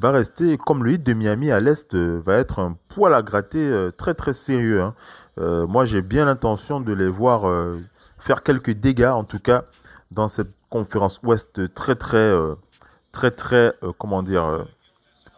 [0.00, 3.22] va rester, comme le hit de Miami à l'Est, euh, va être un poil à
[3.22, 4.82] gratter euh, très très sérieux.
[4.82, 4.94] Hein.
[5.68, 7.42] moi j'ai bien l'intention de les voir
[8.18, 9.64] faire quelques dégâts, en tout cas,
[10.10, 12.32] dans cette conférence Ouest très très
[13.12, 14.66] très très, comment dire,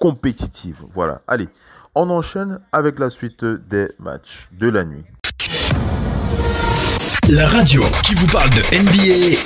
[0.01, 0.83] compétitive.
[0.95, 1.49] Voilà, allez,
[1.95, 5.05] on enchaîne avec la suite des matchs de la nuit.
[7.29, 9.37] La radio qui vous parle de NBA,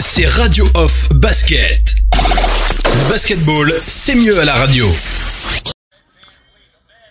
[0.00, 1.94] c'est Radio Off Basket.
[3.08, 4.86] Basketball, c'est mieux à la radio.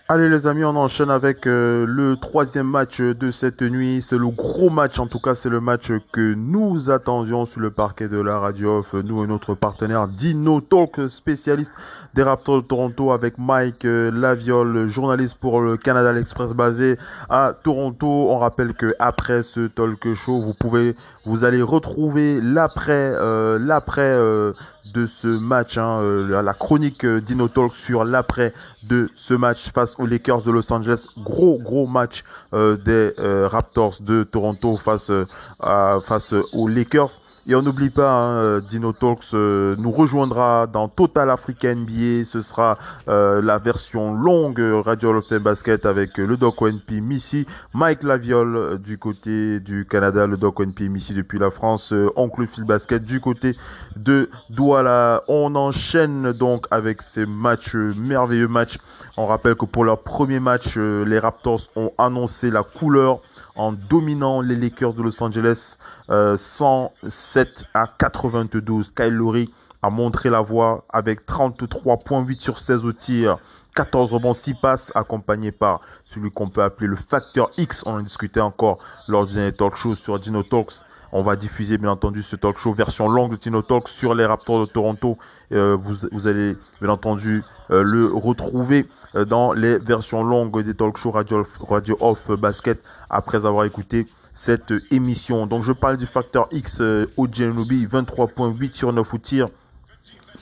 [0.10, 4.02] Allez les amis, on enchaîne avec euh, le troisième match de cette nuit.
[4.02, 7.72] C'est le gros match, en tout cas c'est le match que nous attendions sur le
[7.72, 8.94] parquet de la radio off.
[8.94, 11.72] Nous et notre partenaire Dino Talk, spécialiste
[12.14, 16.98] des Raptors de Toronto avec Mike euh, Laviole, journaliste pour le Canada L'Express basé
[17.30, 18.08] à Toronto.
[18.08, 24.02] On rappelle que après ce talk show, vous pouvez, vous allez retrouver l'après, euh, l'après
[24.02, 24.54] euh,
[24.94, 30.06] de ce match, hein, la chronique Dino Talk sur l'après de ce match face aux
[30.06, 31.08] Lakers de Los Angeles.
[31.18, 35.12] Gros gros match des Raptors de Toronto face
[35.60, 37.20] à, face aux Lakers.
[37.50, 42.26] Et on n'oublie pas, hein, euh, Dino Talks euh, nous rejoindra dans Total Africa NBA.
[42.26, 48.04] Ce sera euh, la version longue Radio of Basket avec le Doc ONP Missy, Mike
[48.04, 53.06] Laviole du côté du Canada, le Doc ONP Missy depuis la France, Oncle Phil Basket
[53.06, 53.56] du côté
[53.96, 55.24] de Douala.
[55.30, 58.78] On enchaîne donc avec ces matchs, merveilleux matchs.
[59.16, 63.22] On rappelle que pour leur premier match, les Raptors ont annoncé la couleur
[63.56, 65.78] en dominant les Lakers de Los Angeles
[66.10, 68.92] 107 euh, à 92.
[68.92, 69.50] Kyle Lowry
[69.82, 73.38] a montré la voie avec 33.8 sur 16 au tir.
[73.76, 77.84] 14 rebonds, 6 passes, accompagné par celui qu'on peut appeler le facteur X.
[77.86, 80.74] On en discutait encore lors du dernier talk show sur Dino Talks.
[81.12, 84.26] On va diffuser bien entendu ce talk show version longue de Dino Talks sur les
[84.26, 85.18] Raptors de Toronto.
[85.52, 91.12] Euh, vous, allez bien entendu euh, le retrouver dans les versions longues des talk shows
[91.12, 95.48] Radio, Radio Off Basket après avoir écouté cette émission.
[95.48, 99.50] Donc je parle du facteur X euh, au 23.8 sur 9 au tir.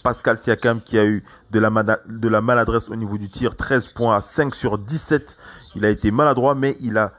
[0.04, 4.22] Pascal Siakam qui a eu de la, maladresse au niveau du tir, 13 points à
[4.22, 5.38] 5 sur 17.
[5.76, 7.14] Il a été maladroit, mais il a,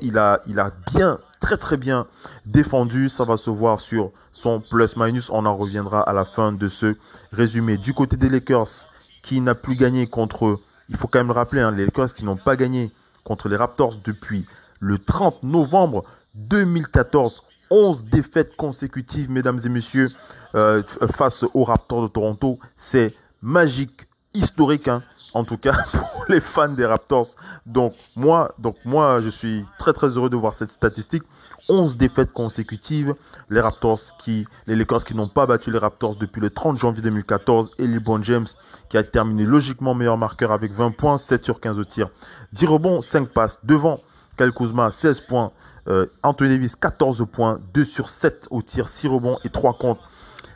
[0.00, 2.06] il a, il a bien, très très bien
[2.46, 3.08] défendu.
[3.08, 5.30] Ça va se voir sur son plus-minus.
[5.30, 6.94] On en reviendra à la fin de ce
[7.32, 7.76] résumé.
[7.76, 8.88] Du côté des Lakers,
[9.22, 12.24] qui n'a plus gagné contre, il faut quand même le rappeler, hein, les Lakers qui
[12.24, 12.92] n'ont pas gagné
[13.24, 14.46] contre les Raptors depuis
[14.78, 17.42] le 30 novembre 2014.
[17.70, 20.10] 11 défaites consécutives, mesdames et messieurs,
[20.54, 20.82] euh,
[21.16, 22.58] face aux Raptors de Toronto.
[22.76, 25.02] C'est magique, historique, hein,
[25.34, 27.28] en tout cas pour les fans des Raptors.
[27.66, 31.22] Donc moi, donc moi, je suis très très heureux de voir cette statistique.
[31.68, 33.14] 11 défaites consécutives.
[33.48, 37.02] Les Raptors qui, les Lakers qui n'ont pas battu les Raptors depuis le 30 janvier
[37.02, 38.46] 2014 et LeBron James
[38.88, 42.08] qui a terminé logiquement meilleur marqueur avec 20 points, 7 sur 15 au tir.
[42.52, 44.00] 10 rebonds, 5 passes devant
[44.36, 45.52] Kyle Kuzma, 16 points.
[45.88, 47.60] Euh, Anthony Davis, 14 points.
[47.74, 50.00] 2 sur 7 au tir, 6 rebonds et 3 comptes.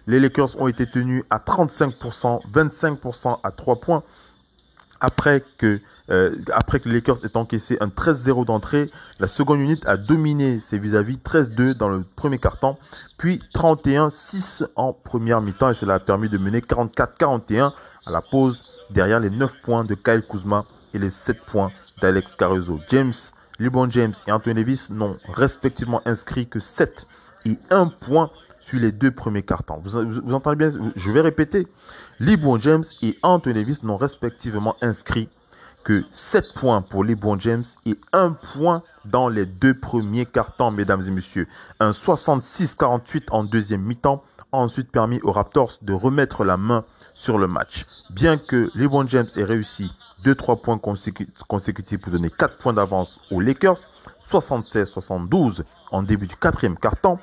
[0.07, 4.03] Les Lakers ont été tenus à 35%, 25% à 3 points.
[5.01, 9.87] Après que, euh, après que les Lakers aient encaissé un 13-0 d'entrée, la seconde unité
[9.87, 12.79] a dominé ses vis-à-vis 13-2 dans le premier quart-temps,
[13.19, 17.73] puis 31-6 en première mi-temps et cela a permis de mener 44-41
[18.07, 22.35] à la pause derrière les 9 points de Kyle Kuzma et les 7 points d'Alex
[22.35, 22.81] Caruso.
[22.91, 23.13] James,
[23.59, 27.07] LeBron James et Anthony Davis n'ont respectivement inscrit que 7
[27.47, 29.81] et 1 point sur les deux premiers cartons.
[29.85, 29.97] Vous,
[30.33, 30.93] entendez bien?
[30.97, 31.69] Je vais répéter.
[32.19, 35.29] LeBron James et Anthony Davis n'ont respectivement inscrit
[35.85, 41.03] que 7 points pour LeBron James et 1 point dans les deux premiers cartons, mesdames
[41.07, 41.47] et messieurs.
[41.79, 46.85] Un 66-48 en deuxième mi-temps a ensuite permis aux Raptors de remettre la main
[47.15, 47.87] sur le match.
[48.11, 49.91] Bien que LeBron James ait réussi
[50.25, 50.79] 2-3 points
[51.49, 53.79] consécutifs pour donner 4 points d'avance aux Lakers,
[54.31, 57.19] 76-72 en début du quatrième carton,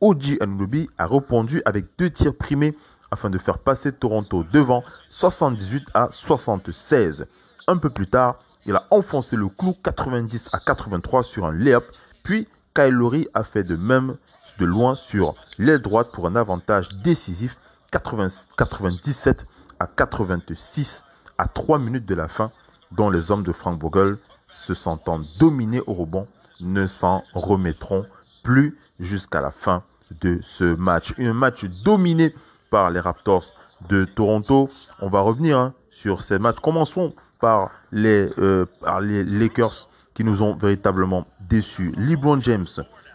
[0.00, 2.76] OG Anunobi a répondu avec deux tirs primés
[3.10, 7.26] afin de faire passer Toronto devant 78 à 76.
[7.66, 11.84] Un peu plus tard, il a enfoncé le clou 90 à 83 sur un layup,
[12.22, 14.16] puis Kyle Lowry a fait de même
[14.58, 17.56] de loin sur l'aile droite pour un avantage décisif
[17.90, 19.46] 97
[19.78, 21.04] à 86
[21.38, 22.50] à 3 minutes de la fin,
[22.92, 24.18] dont les hommes de Frank Vogel,
[24.52, 26.26] se sentant dominés au rebond,
[26.60, 28.06] ne s'en remettront
[28.42, 29.82] plus jusqu'à la fin
[30.20, 31.14] de ce match.
[31.18, 32.34] Un match dominé
[32.70, 33.46] par les Raptors
[33.88, 34.68] de Toronto.
[35.00, 36.60] On va revenir hein, sur ces matchs.
[36.60, 41.92] Commençons par les, euh, par les Lakers qui nous ont véritablement déçus.
[41.96, 42.66] LeBron James,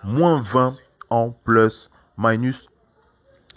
[0.04, 0.74] moins 20
[1.10, 2.68] en plus, minus.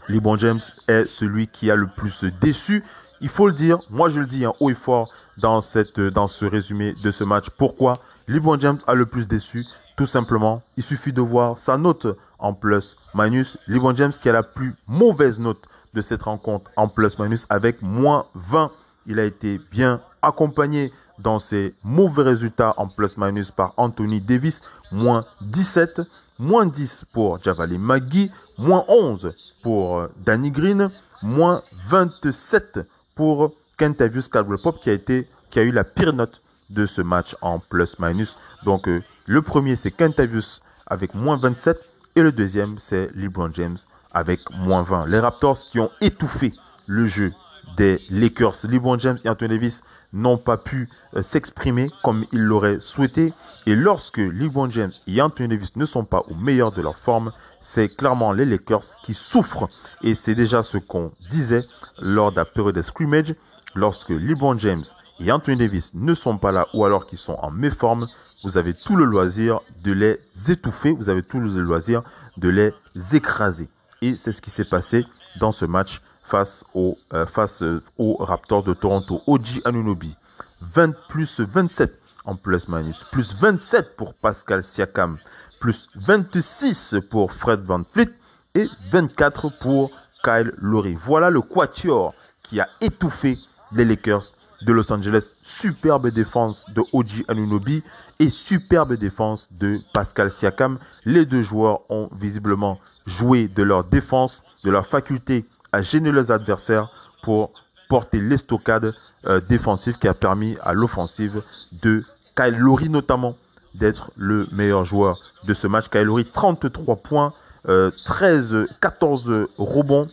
[0.09, 2.83] LeBron James est celui qui a le plus déçu.
[3.21, 6.29] Il faut le dire, moi je le dis en haut et fort dans, cette, dans
[6.29, 7.47] ce résumé de ce match.
[7.51, 9.65] Pourquoi LeBron James a le plus déçu?
[9.97, 12.07] Tout simplement, il suffit de voir sa note
[12.39, 13.59] en plus, minus.
[13.67, 17.83] LeBron James qui a la plus mauvaise note de cette rencontre en plus, minus avec
[17.83, 18.71] moins 20.
[19.07, 24.61] Il a été bien accompagné dans ses mauvais résultats en plus-minus par Anthony Davis,
[24.93, 26.03] moins 17,
[26.39, 30.91] moins 10 pour Javali Magui, moins 11 pour euh, Danny Green,
[31.23, 32.81] moins 27
[33.15, 37.01] pour Kentavius Caldwell Pop qui a été qui a eu la pire note de ce
[37.01, 38.37] match en plus-minus.
[38.65, 41.79] Donc euh, le premier c'est Kentavius avec moins 27
[42.17, 43.79] et le deuxième c'est LeBron James
[44.13, 45.07] avec moins 20.
[45.07, 46.53] Les Raptors qui ont étouffé
[46.87, 47.33] le jeu
[47.77, 48.57] des Lakers.
[48.65, 53.33] LeBron James et Anthony Davis n'ont pas pu euh, s'exprimer comme ils l'auraient souhaité.
[53.67, 57.33] Et lorsque LeBron James et Anthony Davis ne sont pas au meilleur de leur forme,
[57.61, 59.69] c'est clairement les Lakers qui souffrent.
[60.03, 61.65] Et c'est déjà ce qu'on disait
[62.01, 63.35] lors de la période de scrimmage.
[63.75, 64.85] Lorsque LeBron James
[65.21, 68.09] et Anthony Davis ne sont pas là ou alors qu'ils sont en méforme,
[68.45, 72.03] vous avez tout le loisir de les étouffer, vous avez tout le loisir
[72.37, 72.73] de les
[73.13, 73.69] écraser.
[74.01, 75.05] Et c'est ce qui s'est passé
[75.41, 79.23] dans ce match face, au, euh, face euh, aux Raptors de Toronto.
[79.27, 80.17] OG Anunobi,
[80.61, 85.19] 20 plus 27 en plus-minus, plus 27 pour Pascal Siakam,
[85.61, 88.11] plus 26 pour Fred Van Fleet
[88.55, 89.91] et 24 pour
[90.23, 90.95] Kyle Lowry.
[90.95, 93.39] Voilà le quatuor qui a étouffé
[93.73, 95.33] les Lakers de Los Angeles.
[95.43, 97.83] Superbe défense de OG Anunobi
[98.19, 100.79] et superbe défense de Pascal Siakam.
[101.05, 106.31] Les deux joueurs ont visiblement joué de leur défense, de leur faculté à gêner les
[106.31, 106.91] adversaires
[107.23, 107.53] pour
[107.89, 108.95] porter l'estocade
[109.27, 111.43] euh, défensive qui a permis à l'offensive
[111.83, 112.05] de
[112.37, 113.37] Kyle Lowry notamment
[113.75, 115.89] d'être le meilleur joueur de ce match.
[115.89, 117.33] Kyle Lowry 33 points,
[117.65, 120.09] 13, euh, 14 rebonds,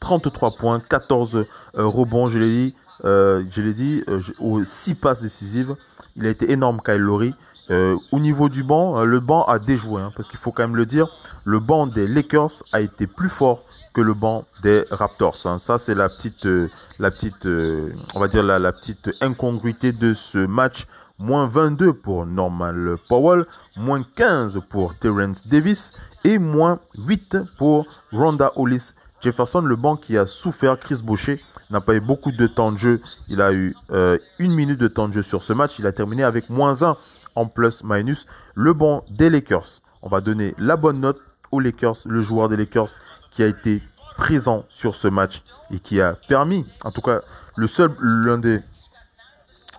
[0.00, 4.04] 33 points, 14 euh, rebonds, je l'ai dit, je l'ai dit,
[4.38, 5.74] aux 6 passes décisives.
[6.16, 7.34] Il a été énorme Kyle Lowry.
[7.70, 10.86] au niveau du banc, le banc a déjoué, hein, parce qu'il faut quand même le
[10.86, 11.08] dire,
[11.44, 15.38] le banc des Lakers a été plus fort que le banc des Raptors.
[15.44, 15.58] Hein.
[15.58, 16.46] Ça, c'est la petite,
[19.20, 20.86] incongruité de ce match.
[21.18, 23.44] Moins 22 pour Norman Powell,
[23.76, 25.92] moins 15 pour Terence Davis
[26.24, 29.60] et moins 8 pour Ronda Hollis Jefferson.
[29.60, 33.02] Le banc qui a souffert, Chris Boucher n'a pas eu beaucoup de temps de jeu.
[33.28, 35.78] Il a eu euh, une minute de temps de jeu sur ce match.
[35.78, 36.96] Il a terminé avec moins 1
[37.34, 38.26] en plus-minus.
[38.54, 39.82] Le banc des Lakers.
[40.00, 41.20] On va donner la bonne note
[41.52, 42.90] aux Lakers, le joueur des Lakers
[43.30, 43.82] qui a été
[44.16, 47.20] présent sur ce match et qui a permis, en tout cas,
[47.56, 48.60] le seul, l'un des,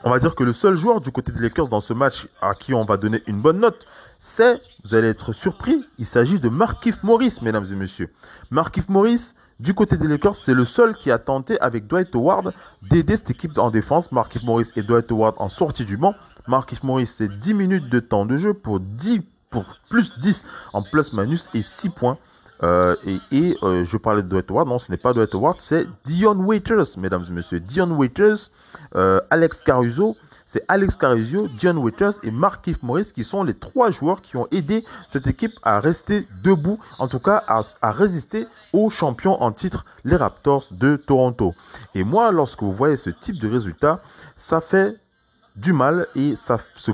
[0.04, 2.54] on va dire que le seul joueur du côté des Lakers dans ce match à
[2.56, 3.86] qui on va donner une bonne note,
[4.20, 8.14] c'est, vous allez être surpris, il s'agit de Markif Morris, mesdames et messieurs.
[8.52, 12.54] Markif Morris, du côté des Lakers, c'est le seul qui a tenté avec Dwight Howard
[12.82, 14.12] d'aider cette équipe en défense.
[14.12, 16.16] Markif Morris et Dwight Howard en sortie du banc.
[16.48, 19.22] Markif Morris, c'est 10 minutes de temps de jeu pour 10
[19.52, 20.44] pour plus 10
[20.74, 22.18] en plus-minus et 6 points.
[22.64, 22.96] Euh,
[23.32, 26.36] et, euh, je parlais de Dwight Howard, non, ce n'est pas Dwight Howard, c'est Dion
[26.36, 27.60] Waiters, mesdames et messieurs.
[27.60, 28.52] Dion Waiters,
[28.96, 33.90] euh, Alex Caruso, c'est Alex Caruso, Dion Waiters et Markif Morris qui sont les trois
[33.90, 38.48] joueurs qui ont aidé cette équipe à rester debout, en tout cas à, à résister
[38.74, 41.54] aux champions en titre, les Raptors de Toronto.
[41.96, 44.02] Et moi, lorsque vous voyez ce type de résultat,
[44.36, 44.98] ça fait
[45.56, 46.94] du mal et ça, vous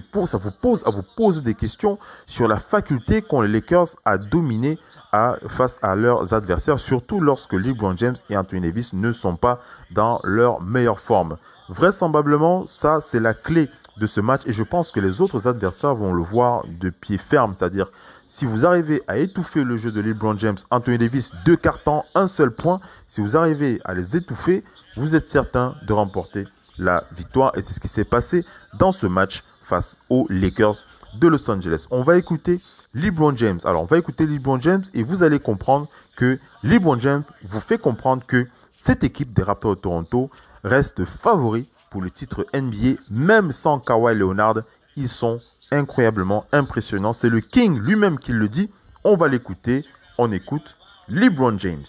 [0.51, 4.79] pose à vous poser des questions sur la faculté qu'ont les Lakers à dominer
[5.11, 10.19] face à leurs adversaires, surtout lorsque LeBron James et Anthony Davis ne sont pas dans
[10.23, 11.37] leur meilleure forme.
[11.69, 15.95] Vraisemblablement, ça c'est la clé de ce match et je pense que les autres adversaires
[15.95, 17.91] vont le voir de pied ferme, c'est-à-dire
[18.27, 22.27] si vous arrivez à étouffer le jeu de LeBron James, Anthony Davis, deux cartons, un
[22.27, 24.63] seul point, si vous arrivez à les étouffer,
[24.97, 26.45] vous êtes certain de remporter
[26.77, 27.57] la victoire.
[27.57, 28.43] Et c'est ce qui s'est passé
[28.77, 30.83] dans ce match face aux Lakers
[31.19, 31.87] de Los Angeles.
[31.91, 32.61] On va écouter
[32.93, 33.59] LeBron James.
[33.63, 37.77] Alors, on va écouter LeBron James et vous allez comprendre que LeBron James vous fait
[37.77, 38.47] comprendre que
[38.83, 40.31] cette équipe des Raptors de Toronto
[40.63, 44.61] reste favori pour le titre NBA, même sans Kawhi Leonard.
[44.95, 45.39] Ils sont
[45.71, 47.13] incroyablement impressionnants.
[47.13, 48.69] C'est le King lui-même qui le dit.
[49.03, 49.85] On va l'écouter.
[50.17, 50.75] On écoute
[51.07, 51.85] LeBron James.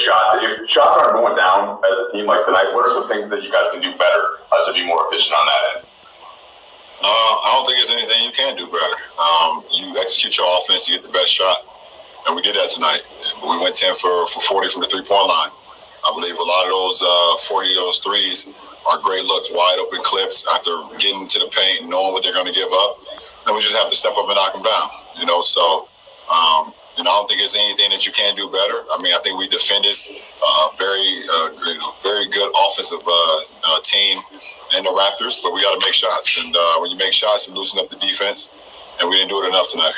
[0.00, 0.38] Shots.
[0.40, 3.42] If shots aren't going down as a team like tonight, what are some things that
[3.42, 5.86] you guys can do better uh, to be more efficient on that end?
[7.02, 8.98] Uh, I don't think there's anything you can do better.
[9.20, 11.58] Um, you execute your offense, you get the best shot,
[12.26, 13.02] and we did that tonight.
[13.42, 15.50] We went 10 for, for 40 from the three point line.
[16.06, 18.46] I believe a lot of those uh, 40 of those threes
[18.88, 22.46] are great looks, wide open clips after getting to the paint knowing what they're going
[22.46, 22.98] to give up.
[23.46, 24.88] And we just have to step up and knock them down,
[25.18, 25.40] you know.
[25.40, 25.88] So,
[26.30, 28.84] um, you know, I don't think there's anything that you can do better.
[28.92, 29.96] I mean, I think we defended
[30.42, 34.22] uh, very, uh, you very good offensive uh, uh, team
[34.76, 36.36] in the Raptors, but we got to make shots.
[36.38, 38.50] And uh, when you make shots, it loosens up the defense,
[39.00, 39.94] and we didn't do it enough tonight.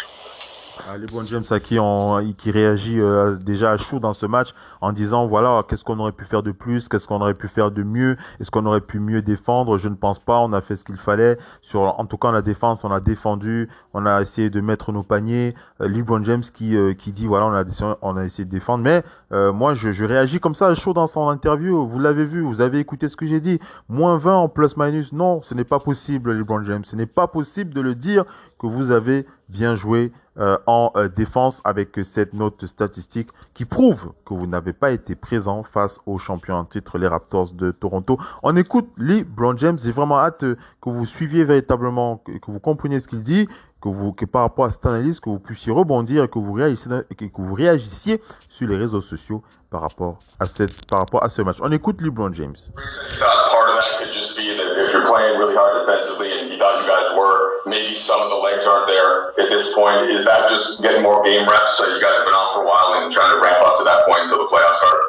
[0.99, 4.51] LeBron James qui, réagit euh, déjà à chaud dans ce match
[4.81, 7.70] en disant voilà qu'est-ce qu'on aurait pu faire de plus, qu'est-ce qu'on aurait pu faire
[7.70, 9.79] de mieux, est-ce qu'on aurait pu mieux défendre?
[9.79, 11.39] Je ne pense pas, on a fait ce qu'il fallait.
[11.62, 15.03] Sur en tout cas la défense, on a défendu, on a essayé de mettre nos
[15.03, 15.55] paniers.
[15.81, 17.47] Euh, LeBron James qui euh, qui dit voilà
[18.03, 19.03] on a essayé de défendre, mais
[19.33, 21.87] euh, moi je, je réagis comme ça à chaud dans son interview.
[21.87, 23.59] Vous l'avez vu, vous avez écouté ce que j'ai dit.
[23.89, 27.26] Moins 20 en plus minus, non, ce n'est pas possible LeBron James, ce n'est pas
[27.26, 28.24] possible de le dire
[28.59, 34.12] que vous avez bien joué euh, en euh, défense avec cette note statistique qui prouve
[34.24, 38.18] que vous n'avez pas été présent face aux champions en titre, les Raptors de Toronto.
[38.43, 39.78] On écoute LeBron James.
[39.82, 43.49] J'ai vraiment hâte euh, que vous suiviez véritablement, que, que vous compreniez ce qu'il dit,
[43.81, 46.53] que vous, que par rapport à cette analyse, que vous puissiez rebondir et que vous
[46.53, 51.29] réagissiez, que vous réagissiez sur les réseaux sociaux par rapport à cette, par rapport à
[51.29, 51.59] ce match.
[51.61, 52.57] On écoute LeBron James.
[52.74, 56.59] Part of that could just be that if you're playing really hard defensively and you
[56.59, 60.11] thought you guys were, maybe some of the legs aren't there at this point.
[60.11, 61.79] Is that just getting more game reps?
[61.79, 63.85] So you guys have been on for a while and trying to ramp up to
[63.85, 65.03] that point until the playoffs start?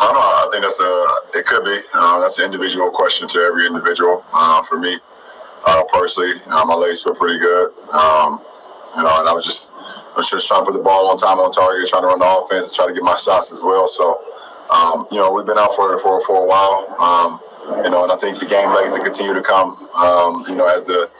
[0.00, 0.20] I don't know.
[0.20, 1.38] I think that's a.
[1.38, 1.78] It could be.
[1.94, 4.24] Uh, that's an individual question to every individual.
[4.32, 4.98] Uh, for me,
[5.66, 7.72] uh, personally, my legs feel pretty good.
[7.92, 8.40] Um,
[8.96, 11.18] you know, and I was just, I was just trying to put the ball on
[11.18, 13.62] time on target, trying to run the offense, and try to get my shots as
[13.62, 13.88] well.
[13.88, 14.22] So,
[14.70, 16.94] um, you know, we've been out for for for a while.
[17.00, 17.40] Um,
[17.82, 19.88] you know, and I think the game legs will continue to come.
[19.94, 21.10] Um, you know, as the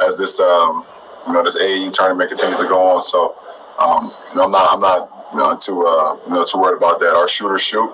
[0.00, 0.84] as this um,
[1.26, 3.02] you know this AAU tournament continues to go on.
[3.02, 3.36] So,
[3.78, 6.78] um, you know, I'm not I'm not you know too uh, you know too worried
[6.78, 7.14] about that.
[7.14, 7.90] Our shooters shoot,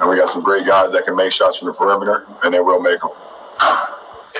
[0.00, 2.60] and we got some great guys that can make shots from the perimeter, and they
[2.60, 3.10] will make them.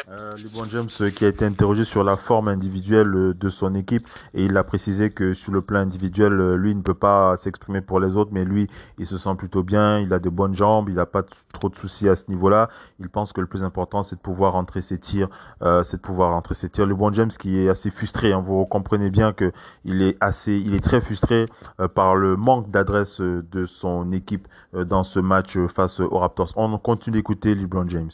[0.09, 3.75] Euh, LeBron James euh, qui a été interrogé sur la forme individuelle euh, de son
[3.75, 7.81] équipe et il a précisé que sur le plan individuel, lui ne peut pas s'exprimer
[7.81, 8.69] pour les autres, mais lui,
[8.99, 11.23] il se sent plutôt bien, il a de bonnes jambes, il n'a pas
[11.53, 12.69] trop de soucis à ce niveau-là.
[13.01, 15.29] Il pense que le plus important, c'est de pouvoir rentrer ses tirs,
[15.63, 16.87] euh, c'est de pouvoir rentrer ses tirs.
[16.87, 19.53] LeBron James qui est assez frustré, hein, vous comprenez bien que
[19.85, 21.47] il est assez, il est très frustré
[21.95, 26.53] par le manque d'adresse de son équipe dans ce match face aux Raptors.
[26.57, 28.11] On continue d'écouter LeBron James.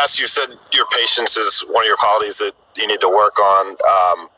[0.00, 3.38] Past you said your patience is one of your qualities that you need to work
[3.38, 3.76] on.
[3.92, 4.28] Um,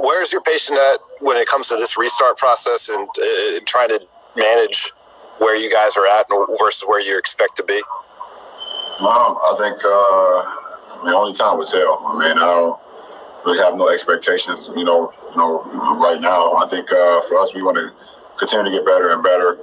[0.00, 4.00] where's your patience at when it comes to this restart process and uh, trying to
[4.34, 4.90] manage
[5.38, 6.26] where you guys are at
[6.58, 7.82] versus where you expect to be?
[9.00, 12.02] Mom, I think uh, the only time will tell.
[12.06, 12.80] I mean, I don't
[13.44, 15.62] really have no expectations, you know, you know,
[16.00, 16.54] right now.
[16.54, 17.92] I think uh, for us, we want to
[18.38, 19.58] continue to get better and better.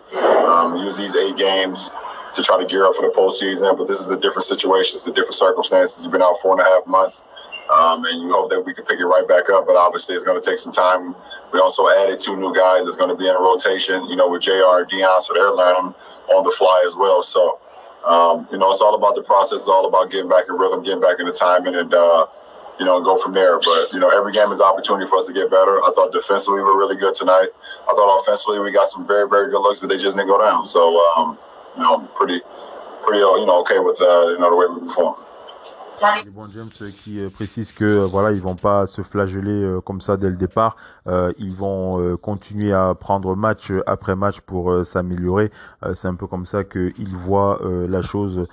[0.46, 1.90] Um, use these eight games
[2.36, 3.78] to try to gear up for the postseason.
[3.78, 4.96] But this is a different situation.
[4.96, 6.04] It's a different circumstances.
[6.04, 7.24] You've been out four and a half months.
[7.70, 10.24] Um, and you hope that we can pick it right back up, but obviously it's
[10.24, 11.16] going to take some time.
[11.52, 14.30] We also added two new guys that's going to be in a rotation, you know,
[14.30, 15.96] with JR and Dion, so they're learning
[16.30, 17.24] on the fly as well.
[17.24, 17.60] So,
[18.06, 19.66] um, you know, it's all about the process.
[19.66, 22.28] It's all about getting back in rhythm, getting back into timing, and uh,
[22.78, 23.58] you know, go from there.
[23.58, 25.82] But you know, every game is an opportunity for us to get better.
[25.82, 27.50] I thought defensively we were really good tonight.
[27.90, 30.38] I thought offensively we got some very, very good looks, but they just didn't go
[30.38, 30.66] down.
[30.66, 31.38] So, um,
[31.78, 32.42] you know, pretty,
[33.04, 35.16] pretty, uh, you know, okay with uh, you know the way we perform.
[36.26, 40.02] LeBron James euh, qui euh, précise que euh, voilà ils vont pas se flageller comme
[40.02, 40.76] ça dès le départ,
[41.08, 45.52] Euh, ils vont euh, continuer à prendre match après match pour euh, s'améliorer.
[45.86, 48.46] Euh, C'est un peu comme ça qu'il voit euh, la chose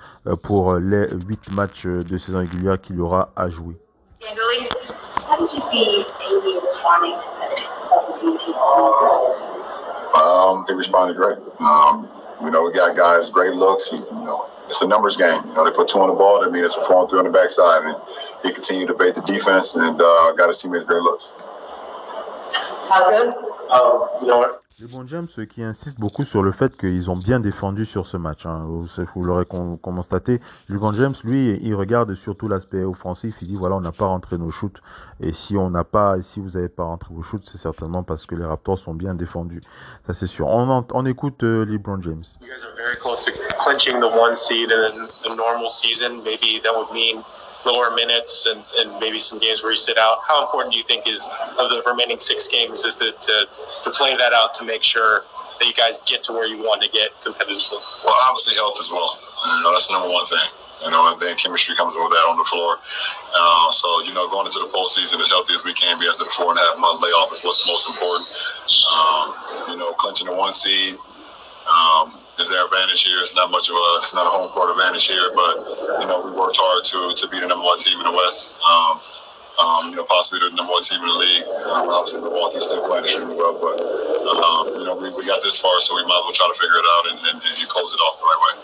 [0.43, 3.75] pour les huit matchs de saison régulière qu'il aura à jouer.
[4.21, 4.27] The
[10.15, 11.39] Um, they responded great.
[11.59, 12.07] Um,
[12.43, 13.89] you know, we got guys great looks.
[13.91, 15.41] You, you know, it's a numbers game.
[15.47, 16.41] You know, they put two on the ball.
[16.41, 17.95] That means it's a four and three on the backside, and
[18.43, 21.31] he continued to bait the defense and uh, got his teammates great looks.
[22.89, 23.33] How good?
[23.71, 24.87] Um, you know what?
[24.89, 28.17] LeBron James euh, qui insiste beaucoup sur le fait qu'ils ont bien défendu sur ce
[28.17, 28.45] match.
[28.45, 28.63] Hein.
[28.67, 30.39] Vous, vous l'aurez con- constaté.
[30.69, 33.35] LeBron James, lui, il regarde surtout l'aspect offensif.
[33.41, 34.81] Il dit voilà, on n'a pas rentré nos shoots.
[35.19, 38.25] Et si on n'a pas, si vous n'avez pas rentré vos shoots, c'est certainement parce
[38.25, 39.61] que les Raptors sont bien défendus.
[40.05, 40.47] Ça c'est sûr.
[40.47, 42.23] On, en- on écoute euh, LeBron James.
[47.65, 50.19] Lower minutes and, and maybe some games where you sit out.
[50.27, 53.47] How important do you think is of the remaining six games is to, to,
[53.83, 55.23] to play that out to make sure
[55.59, 57.79] that you guys get to where you want to get competitively?
[58.05, 59.17] Well, obviously health as well.
[59.57, 60.47] You know, that's the number one thing.
[60.83, 62.77] You know, and then chemistry comes with that on the floor.
[63.33, 66.25] Uh, so, you know, going into the postseason as healthy as we can be after
[66.25, 68.27] the four and a half month layoff is what's most important.
[68.91, 69.33] Um,
[69.69, 70.95] you know, clinching the one seed
[71.71, 73.19] um, is our advantage here.
[73.21, 75.57] It's not much of a, it's not a home court advantage here, but
[76.01, 78.53] you know, we worked hard to to be the number one team in the West.
[78.65, 78.99] Um,
[79.53, 81.45] um, you know, possibly the number one team in the league.
[81.69, 85.57] Um, obviously, Milwaukee's still playing extremely well, but um, you know, we, we got this
[85.57, 87.93] far, so we might as well try to figure it out and, and, and close
[87.93, 88.55] it off the right way.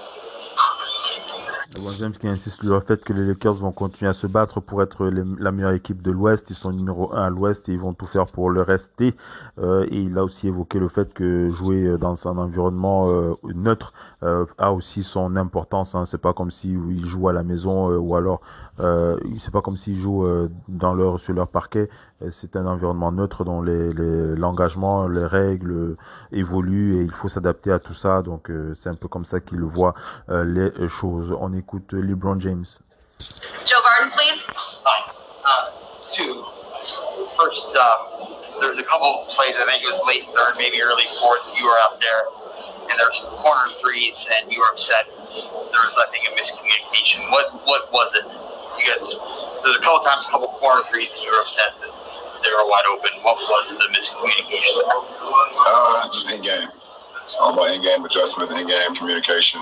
[1.97, 4.81] James qui insiste sur le fait que les Lakers vont continuer à se battre pour
[4.81, 6.47] être les- la meilleure équipe de l'Ouest.
[6.49, 9.13] Ils sont numéro 1 à l'Ouest et ils vont tout faire pour le rester.
[9.59, 13.93] Euh, et il a aussi évoqué le fait que jouer dans un environnement euh, neutre
[14.23, 15.95] euh, a aussi son importance.
[15.95, 16.05] Hein.
[16.05, 18.39] C'est pas comme si ils jouent à la maison euh, ou alors
[18.79, 21.89] euh, c'est pas comme s'ils jouent euh, dans leur sur leur parquet.
[22.21, 25.97] Euh, C'est un environnement neutre dont les les- l'engagement, les règles euh,
[26.31, 28.21] évoluent et il faut s'adapter à tout ça.
[28.21, 29.93] Donc euh, c'est un peu comme ça qu'il voit
[30.29, 31.35] euh, les euh, choses.
[31.37, 32.65] On écoute euh, LeBron James.
[33.19, 34.47] Joe Garden, please.
[34.85, 35.11] Hi.
[35.43, 35.69] Uh,
[36.15, 36.33] two.
[37.37, 38.18] First, uh,
[38.61, 41.77] there's a couple plays, I think it was late third, maybe early fourth, you were
[41.83, 42.23] out there,
[42.89, 45.05] and there's corner threes, and you were upset.
[45.09, 47.29] There was, I think, a miscommunication.
[47.31, 48.25] What what was it?
[48.25, 49.05] You guys,
[49.63, 51.93] there's a couple times, a couple corner threes, and you were upset that
[52.43, 53.11] they were wide open.
[53.21, 54.83] What was the miscommunication?
[54.87, 56.69] Uh, just in game.
[57.23, 59.61] It's all about in game adjustments, in game communication.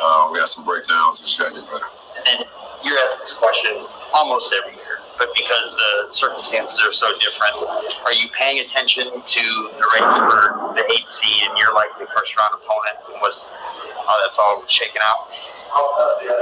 [0.00, 1.20] Uh, we had some breakdowns.
[1.20, 1.86] We just got to get better.
[2.26, 2.44] And
[2.84, 3.72] you're asked this question
[4.14, 7.54] almost every year, but because the circumstances are so different,
[8.06, 9.44] are you paying attention to
[9.76, 13.34] the race for the eight seed and your likely first round opponent and what
[14.06, 15.28] how that's all shaken out?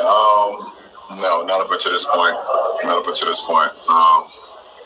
[0.04, 0.72] Um,
[1.20, 2.36] no, not up until this point.
[2.84, 3.72] Not up until this point.
[3.88, 4.28] Um,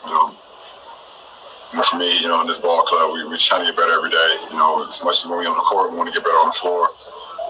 [0.05, 3.75] you know, for me, you know, in this ball club, we, we're trying to get
[3.75, 4.37] better every day.
[4.51, 6.37] You know, as much as when we're on the court, we want to get better
[6.37, 6.89] on the floor.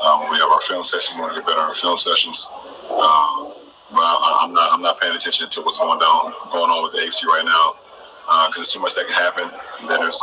[0.06, 2.48] Um, we have our film sessions, we want to get better on our film sessions.
[2.90, 3.54] Um,
[3.92, 6.94] but I, I'm not, I'm not paying attention to what's going down, going on with
[6.94, 7.76] the AC right now,
[8.48, 9.50] because there's too much that can happen.
[9.80, 10.20] And then there's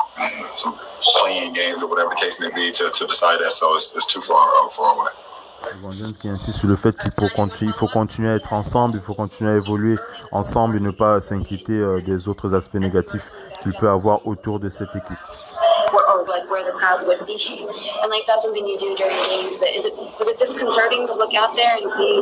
[0.57, 0.79] some
[1.21, 3.53] playing games or whatever the case may be to, to decide that.
[3.53, 5.11] So it's, it's too far, uh, far away.
[6.21, 9.03] Qui insiste sur le fait qu'il faut continuer, il faut continuer à être ensemble, il
[9.03, 9.97] faut continuer à évoluer
[10.31, 13.25] ensemble et ne pas s'inquiéter euh, des autres aspects négatifs
[13.62, 15.19] qu'il peut avoir autour de cette équipe.
[16.85, 17.66] Or, or like where the crowd would be.
[18.03, 21.14] And like that's something you do during games, but is it was it disconcerting to
[21.14, 22.20] look out there and see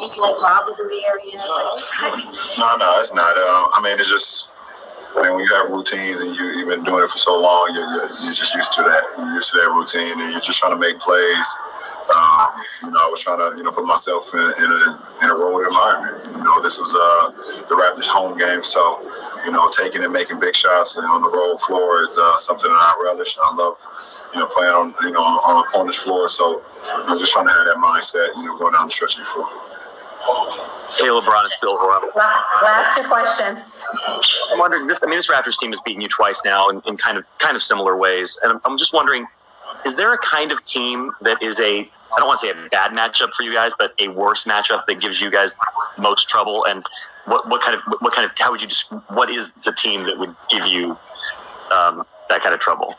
[0.00, 1.36] people like Rob was in the area?
[1.36, 3.36] Like, just kind of- No, no, it's not.
[3.38, 4.48] Uh, I mean, it's just.
[5.16, 7.72] I mean, when you have routines and you, you've been doing it for so long,
[7.74, 9.02] you're, you're, you're just used to that.
[9.16, 11.46] You're used to that routine, and you're just trying to make plays.
[12.06, 12.52] Um,
[12.82, 14.82] you know, I was trying to, you know, put myself in, in a
[15.22, 16.24] in a road environment.
[16.36, 19.02] You know, this was uh, the Raptors' home game, so
[19.44, 22.78] you know, taking and making big shots on the road floor is uh, something that
[22.78, 23.36] I relish.
[23.42, 23.76] I love,
[24.32, 26.28] you know, playing on you know on, on opponent's floor.
[26.28, 29.26] So I'm just trying to have that mindset, you know, going down the stretch of
[29.26, 29.48] the floor.
[30.96, 32.10] Hey, LeBron, it's Bill Horan.
[32.16, 33.80] Last two questions.
[34.50, 35.00] I'm wondering this.
[35.02, 37.56] I mean, this Raptors team has beaten you twice now in, in kind of kind
[37.56, 39.26] of similar ways, and I'm, I'm just wondering,
[39.84, 42.68] is there a kind of team that is a I don't want to say a
[42.70, 45.52] bad matchup for you guys, but a worse matchup that gives you guys
[45.98, 46.64] most trouble?
[46.66, 46.84] And
[47.26, 50.04] what what kind of what kind of how would you just what is the team
[50.04, 50.96] that would give you
[51.72, 52.94] um, that kind of trouble?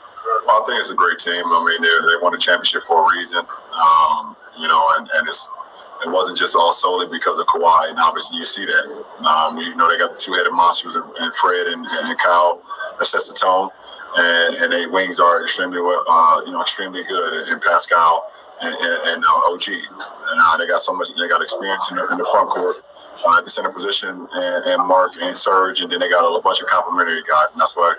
[0.45, 1.43] Well, I think it's a great team.
[1.45, 3.39] I mean, they they won a championship for a reason.
[3.39, 5.49] Um, you know, and, and it's
[6.05, 9.25] it wasn't just all solely because of Kawhi, and obviously you see that.
[9.25, 12.61] Um, you know, they got the two-headed monsters in Fred and, and Kyle
[12.99, 13.69] that sets the tone,
[14.15, 17.47] and, and their wings are extremely well, uh, you know, extremely good.
[17.47, 18.31] And Pascal
[18.61, 22.07] and, and, uh, OG, and uh, they got so much, they got experience in the,
[22.11, 22.77] in the front court.
[23.25, 26.41] uh, at the center position, and, and Mark and Serge, and then they got a
[26.41, 27.93] bunch of complimentary guys, and that's why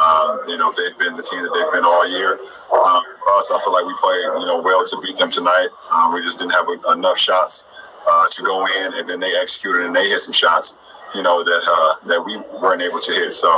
[0.00, 2.38] uh, you know they've been the team that they've been all year.
[2.72, 5.68] Um, for us, I feel like we played you know well to beat them tonight.
[5.90, 7.64] Um, we just didn't have enough shots
[8.06, 10.74] uh, to go in, and then they executed and they hit some shots,
[11.14, 13.32] you know that uh, that we weren't able to hit.
[13.32, 13.50] So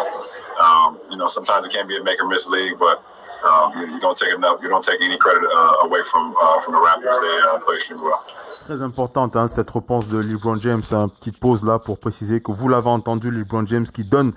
[0.60, 3.02] um, you know sometimes it can be a make or miss league, but
[8.64, 10.82] Très importante hein, cette réponse de LeBron James.
[10.90, 14.32] Une petite pause là pour préciser que vous l'avez entendu, LeBron James qui donne,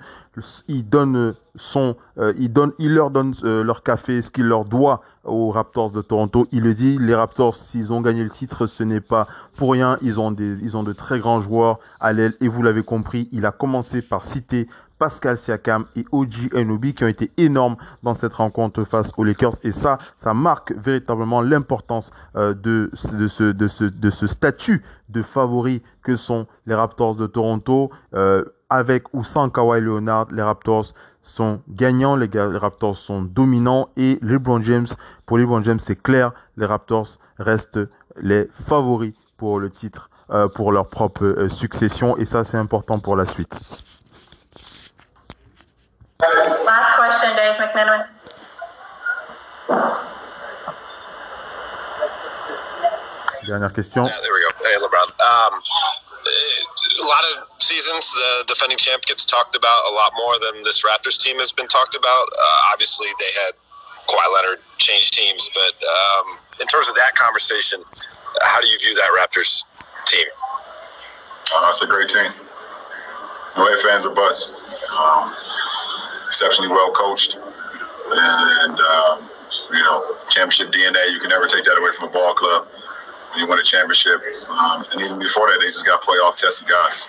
[0.68, 4.66] il donne son, euh, il donne, il leur donne euh, leur café, ce qu'il leur
[4.66, 6.46] doit aux Raptors de Toronto.
[6.52, 9.98] Il le dit, les Raptors, s'ils ont gagné le titre, ce n'est pas pour rien.
[10.02, 13.28] Ils ont des, ils ont de très grands joueurs à l'aile et vous l'avez compris,
[13.32, 18.14] il a commencé par citer Pascal Siakam et OG Anunoby qui ont été énormes dans
[18.14, 19.56] cette rencontre face aux Lakers.
[19.62, 23.16] Et ça, ça marque véritablement l'importance euh, de, ce,
[23.52, 27.90] de, ce, de ce statut de favori que sont les Raptors de Toronto.
[28.14, 30.92] Euh, avec ou sans Kawhi Leonard, les Raptors
[31.22, 34.86] sont gagnants, les, Raptors sont dominants et LeBron James,
[35.26, 37.80] pour LeBron James, c'est clair, les Raptors restent
[38.20, 43.16] les favoris pour le titre, euh, pour leur propre succession et ça, c'est important pour
[43.16, 43.58] la suite.
[46.20, 48.08] Last question, Dave McMenamin.
[53.46, 54.04] Dernière question.
[54.04, 54.50] Yeah, there we go.
[54.66, 55.08] Hey, LeBron.
[55.22, 55.62] Um,
[57.00, 60.82] a lot of seasons, the defending champ gets talked about a lot more than this
[60.82, 62.26] Raptors team has been talked about.
[62.32, 63.52] Uh, obviously, they had
[64.08, 67.84] Kawhi Leonard change teams, but um, in terms of that conversation,
[68.42, 69.62] how do you view that Raptors
[70.06, 70.26] team?
[71.54, 72.32] Uh, it's a great team.
[73.56, 74.50] No ifs, fans, or buts.
[74.98, 75.32] Um,
[76.28, 79.28] exceptionally well coached, and um,
[79.72, 81.10] you know, championship DNA.
[81.12, 82.68] You can never take that away from a ball club
[83.32, 84.20] when you win a championship.
[84.48, 87.06] Um, and even before that, they just got playoff tested guys.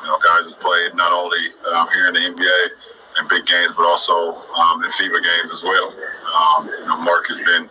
[0.00, 2.60] You know, guys that played not only um, here in the NBA
[3.20, 5.94] in big games, but also um, in FIBA games as well.
[6.34, 7.68] Um, you know, Mark has been,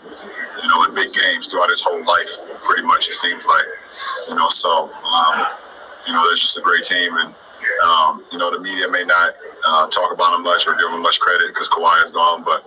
[0.61, 2.29] you know, in big games throughout his whole life,
[2.63, 3.09] pretty much.
[3.09, 3.65] It seems like,
[4.29, 5.45] you know, so um,
[6.07, 7.33] you know, there's just a great team, and
[8.31, 9.35] you know, the media may not
[9.65, 12.63] uh, talk about him much or give him much credit because Kawhi is gone, but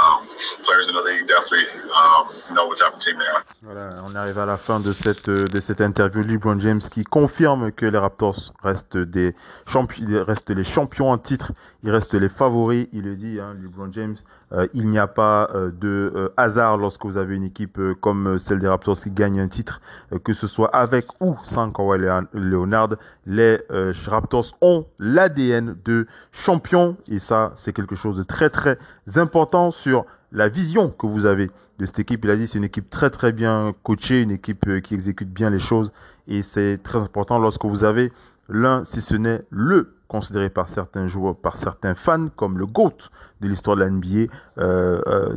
[0.00, 0.28] um,
[0.64, 3.44] players in the league definitely um, know what type of team they are.
[3.62, 6.22] Voilà, on arrive à la fin de cette, de cette interview.
[6.22, 9.34] LeBron James qui confirme que les Raptors restent, des
[9.66, 12.88] champions, restent les champions en titre, ils restent les favoris.
[12.92, 14.39] Il le dit, hein, LeBron James, euh,
[14.74, 18.38] il n'y a pas euh, de euh, hasard lorsque vous avez une équipe euh, comme
[18.38, 19.80] celle des Raptors qui gagne un titre,
[20.12, 22.00] euh, que ce soit avec ou sans Kawhi
[22.32, 22.96] Leonard.
[23.26, 28.76] Les euh, Raptors ont l'ADN de champion et ça, c'est quelque chose de très très
[29.16, 32.24] important sur la vision que vous avez de cette équipe.
[32.24, 35.30] Il a dit c'est une équipe très très bien coachée, une équipe euh, qui exécute
[35.30, 35.92] bien les choses
[36.26, 38.12] et c'est très important lorsque vous avez
[38.48, 42.96] l'un, si ce n'est le considéré par certains joueurs, par certains fans comme le GOAT
[43.40, 45.36] de l'histoire de la NBA, euh, euh,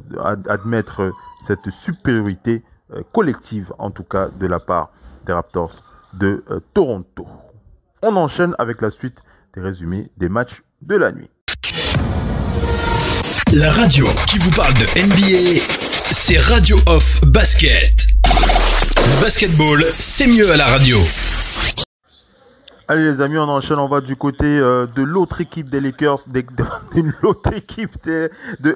[0.50, 1.12] admettre
[1.46, 4.90] cette supériorité euh, collective en tout cas de la part
[5.28, 6.44] des Raptors de
[6.74, 7.28] Toronto.
[8.02, 9.20] On enchaîne avec la suite
[9.54, 11.30] des résumés des matchs de la nuit.
[13.54, 15.62] La radio qui vous parle de NBA,
[16.12, 18.08] c'est Radio Off Basket.
[19.22, 20.98] Basketball, c'est mieux à la radio.
[22.90, 26.20] Allez les amis, on enchaîne, on va du côté euh, de l'autre équipe des Lakers,
[26.28, 26.44] de,
[27.22, 28.30] l'autre équipe de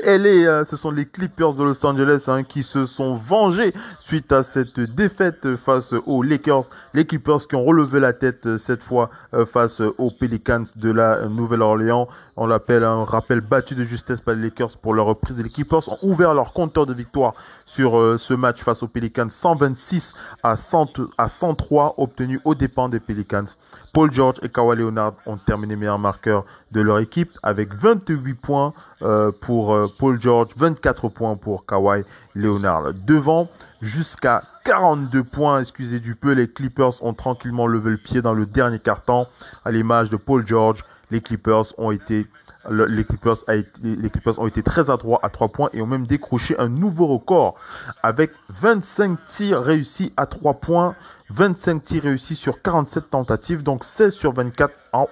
[0.05, 0.63] LA, hein.
[0.63, 4.79] ce sont les Clippers de Los Angeles hein, qui se sont vengés suite à cette
[4.79, 6.69] défaite face aux Lakers.
[6.93, 10.89] Les Clippers qui ont relevé la tête euh, cette fois euh, face aux Pelicans de
[10.89, 12.07] la euh, Nouvelle-Orléans.
[12.39, 15.35] On l'appelle un rappel battu de justesse par les Lakers pour leur reprise.
[15.41, 17.33] Les Clippers ont ouvert leur compteur de victoire
[17.65, 20.13] sur euh, ce match face aux Pelicans, 126
[20.43, 23.47] à, 100 à 103 obtenus aux dépens des Pelicans.
[23.91, 28.73] Paul George et Kawhi Leonard ont terminé meilleurs marqueurs de leur équipe avec 28 points
[29.01, 32.03] euh, pour euh, Paul George, 24 points pour Kawhi
[32.35, 32.93] Leonard.
[32.93, 33.49] Devant,
[33.81, 38.45] jusqu'à 42 points, excusez du peu, les Clippers ont tranquillement levé le pied dans le
[38.45, 39.25] dernier quart-temps.
[39.65, 42.27] À l'image de Paul George, les Clippers ont été
[42.69, 47.07] le- les Clippers, a très adroits à 3 points et ont même décroché un nouveau
[47.07, 47.55] record
[48.03, 50.95] avec 25 tirs réussis à 3 points,
[51.29, 55.07] 25 tirs réussis sur 47 tentatives, donc 16 sur 24 en,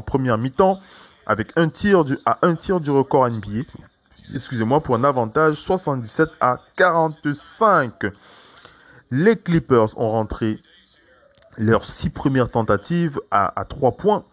[0.00, 0.80] première mi-temps,
[1.26, 2.16] avec un tir du,
[2.90, 3.62] record NBA.
[4.34, 8.06] Excusez-moi, pour un avantage 77 à 45.
[9.10, 10.60] Les Clippers ont rentré
[11.56, 14.24] leurs six premières tentatives à, à 3 points.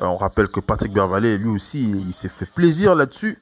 [0.00, 3.38] Euh, on rappelle que Patrick Bervalet, lui aussi, il s'est fait plaisir là-dessus.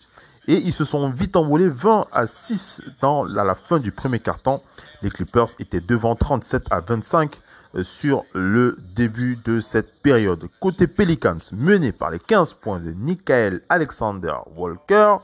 [0.47, 4.19] Et ils se sont vite envolés 20 à 6 dans, à la fin du premier
[4.19, 4.63] quart-temps.
[5.03, 7.39] Les Clippers étaient devant 37 à 25
[7.75, 10.49] euh, sur le début de cette période.
[10.59, 15.17] Côté Pelicans, mené par les 15 points de Michael Alexander Walker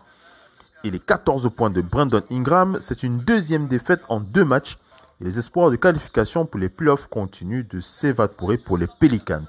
[0.84, 4.76] et les 14 points de Brandon Ingram, c'est une deuxième défaite en deux matchs.
[5.20, 9.46] Et les espoirs de qualification pour les playoffs continuent de s'évaporer pour les Pelicans.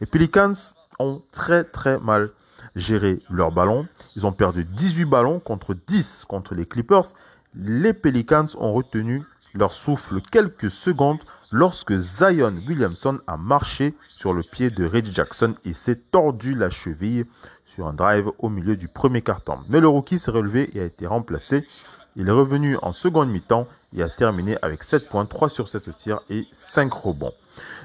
[0.00, 0.52] Les Pelicans
[0.98, 2.30] ont très très mal
[2.76, 3.86] géré leur ballon.
[4.16, 7.12] Ils ont perdu 18 ballons contre 10 contre les Clippers.
[7.54, 9.22] Les Pelicans ont retenu
[9.54, 11.20] leur souffle quelques secondes
[11.52, 16.70] lorsque Zion Williamson a marché sur le pied de Reggie Jackson et s'est tordu la
[16.70, 17.26] cheville
[17.74, 19.60] sur un drive au milieu du premier quart-temps.
[19.68, 21.66] Mais le rookie s'est relevé et a été remplacé.
[22.16, 23.66] Il est revenu en seconde mi-temps
[23.96, 27.32] et a terminé avec 7 points, 3 sur 7 tirs et 5 rebonds.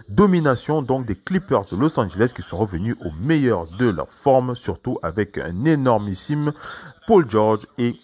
[0.10, 4.55] Domination donc des Clippers de Los Angeles qui sont revenus au meilleur de leur forme,
[4.55, 6.51] surtout avec un énormissime
[7.05, 7.95] Paul George et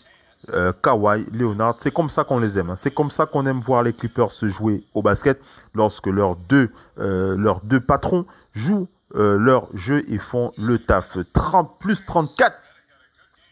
[0.50, 1.78] euh, Kawhi Leonard.
[1.82, 2.70] C'est comme ça qu'on les aime.
[2.70, 2.76] Hein.
[2.76, 5.42] C'est comme ça qu'on aime voir les Clippers se jouer au basket
[5.74, 11.18] lorsque leurs deux, euh, patrons jouent euh, leur jeu et font le taf.
[11.34, 12.56] 30 plus 34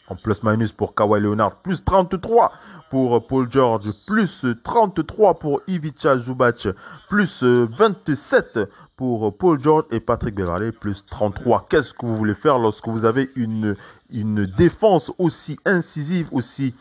[0.08, 2.52] en plus-minus pour Kawhi Leonard, plus 33
[2.90, 6.68] pour Paul George, plus 33 pour Ivica Zubac,
[7.10, 8.60] plus 27
[8.96, 11.66] pour Paul George et Patrick Beverley, plus 33.
[11.70, 13.76] Qu'est-ce que vous voulez faire lorsque vous avez une,
[14.12, 16.76] défense aussi incisive, aussi,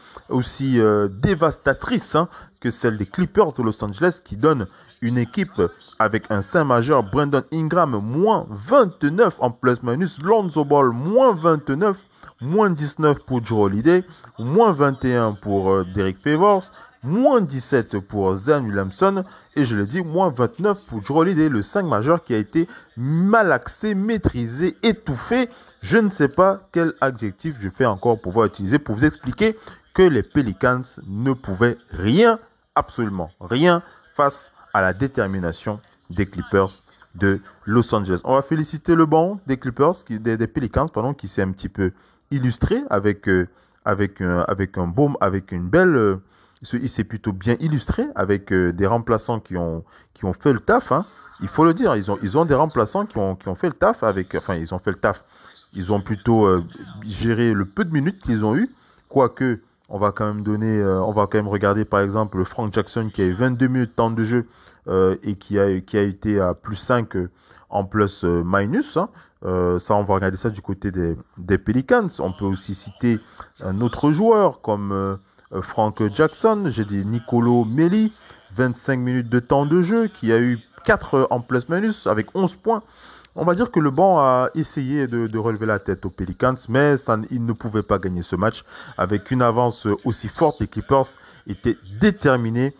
[0.79, 2.29] euh, dévastatrice hein,
[2.61, 4.67] que celle des Clippers de Los Angeles qui donne
[5.01, 5.61] une équipe
[5.99, 11.97] avec un saint majeur, Brandon Ingram, moins 29 en plus-minus, Lonzo Ball, moins 29,
[12.43, 14.05] moins 19 pour Joe Holiday,
[14.39, 16.71] moins 21 pour euh, Derek Favors,
[17.03, 19.25] moins 17 pour Zan Williamson,
[19.57, 22.69] et je le dis, moins 29 pour Joe Holiday, le 5 majeur qui a été
[22.97, 25.49] malaxé, maîtrisé, étouffé.
[25.83, 29.57] Je ne sais pas quel adjectif je fais encore pouvoir utiliser pour vous expliquer
[29.95, 32.39] que les Pelicans ne pouvaient rien,
[32.75, 33.83] absolument rien,
[34.17, 35.81] face à la détermination
[36.11, 36.71] des Clippers
[37.15, 38.21] de Los Angeles.
[38.25, 41.93] On va féliciter le banc des Clippers, des, Pelicans, pardon, qui s'est un petit peu
[42.33, 43.49] illustré avec, euh,
[43.85, 45.95] avec, un, avec un baume, avec une belle.
[45.95, 46.17] Euh,
[46.73, 50.61] il s'est plutôt bien illustré avec euh, des remplaçants qui ont, qui ont fait le
[50.61, 50.93] taf.
[50.93, 51.05] Hein.
[51.41, 54.35] Il faut le dire, ils ont, des remplaçants qui ont, fait le taf avec.
[54.37, 55.25] Enfin, ils ont fait le taf.
[55.75, 56.47] Ils ont plutôt
[57.05, 58.71] géré le peu de minutes qu'ils ont eu.
[59.09, 63.11] Quoique, on va quand même donner, on va quand même regarder par exemple Frank Jackson
[63.13, 64.47] qui a eu 22 minutes de temps de jeu
[65.25, 67.17] et qui a, qui a été à plus 5
[67.71, 68.97] en plus minus.
[68.97, 69.09] Hein.
[69.45, 72.09] Euh, ça, on va regarder ça du côté des, des, Pelicans.
[72.19, 73.19] On peut aussi citer
[73.61, 75.17] un autre joueur comme euh,
[75.63, 76.65] Frank Jackson.
[76.69, 78.13] J'ai dit Nicolo Melli,
[78.57, 82.83] 25 minutes de temps de jeu, qui a eu 4 en plus-minus avec 11 points.
[83.35, 86.57] On va dire que le banc a essayé de, de relever la tête aux Pelicans,
[86.69, 88.63] mais ça, ne pouvait pas gagner ce match.
[88.99, 91.07] Avec une avance aussi forte, les Clippers
[91.47, 92.75] étaient déterminés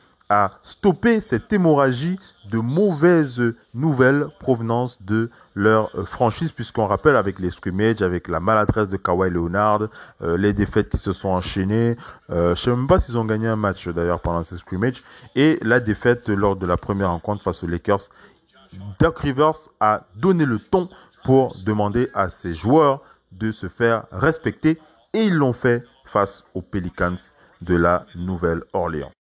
[0.63, 2.19] stopper cette hémorragie
[2.51, 3.43] de mauvaises
[3.75, 8.97] nouvelles provenance de leur euh, franchise, puisqu'on rappelle avec les scrimmages, avec la maladresse de
[8.97, 9.89] Kawhi Leonard,
[10.23, 11.97] euh, les défaites qui se sont enchaînées.
[12.31, 15.03] Euh, je ne sais même pas s'ils ont gagné un match d'ailleurs pendant ces scrimmages.
[15.35, 18.09] Et la défaite lors de la première rencontre face aux Lakers.
[18.99, 20.89] Doc Rivers a donné le ton
[21.25, 23.03] pour demander à ses joueurs
[23.33, 24.79] de se faire respecter.
[25.13, 27.17] Et ils l'ont fait face aux Pelicans
[27.61, 29.13] de la Nouvelle-Orléans.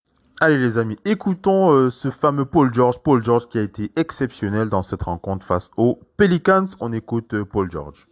[0.42, 2.98] Allez les amis, écoutons euh, ce fameux Paul George.
[3.02, 6.64] Paul George qui a été exceptionnel dans cette rencontre face aux Pelicans.
[6.80, 8.06] On écoute euh, Paul George.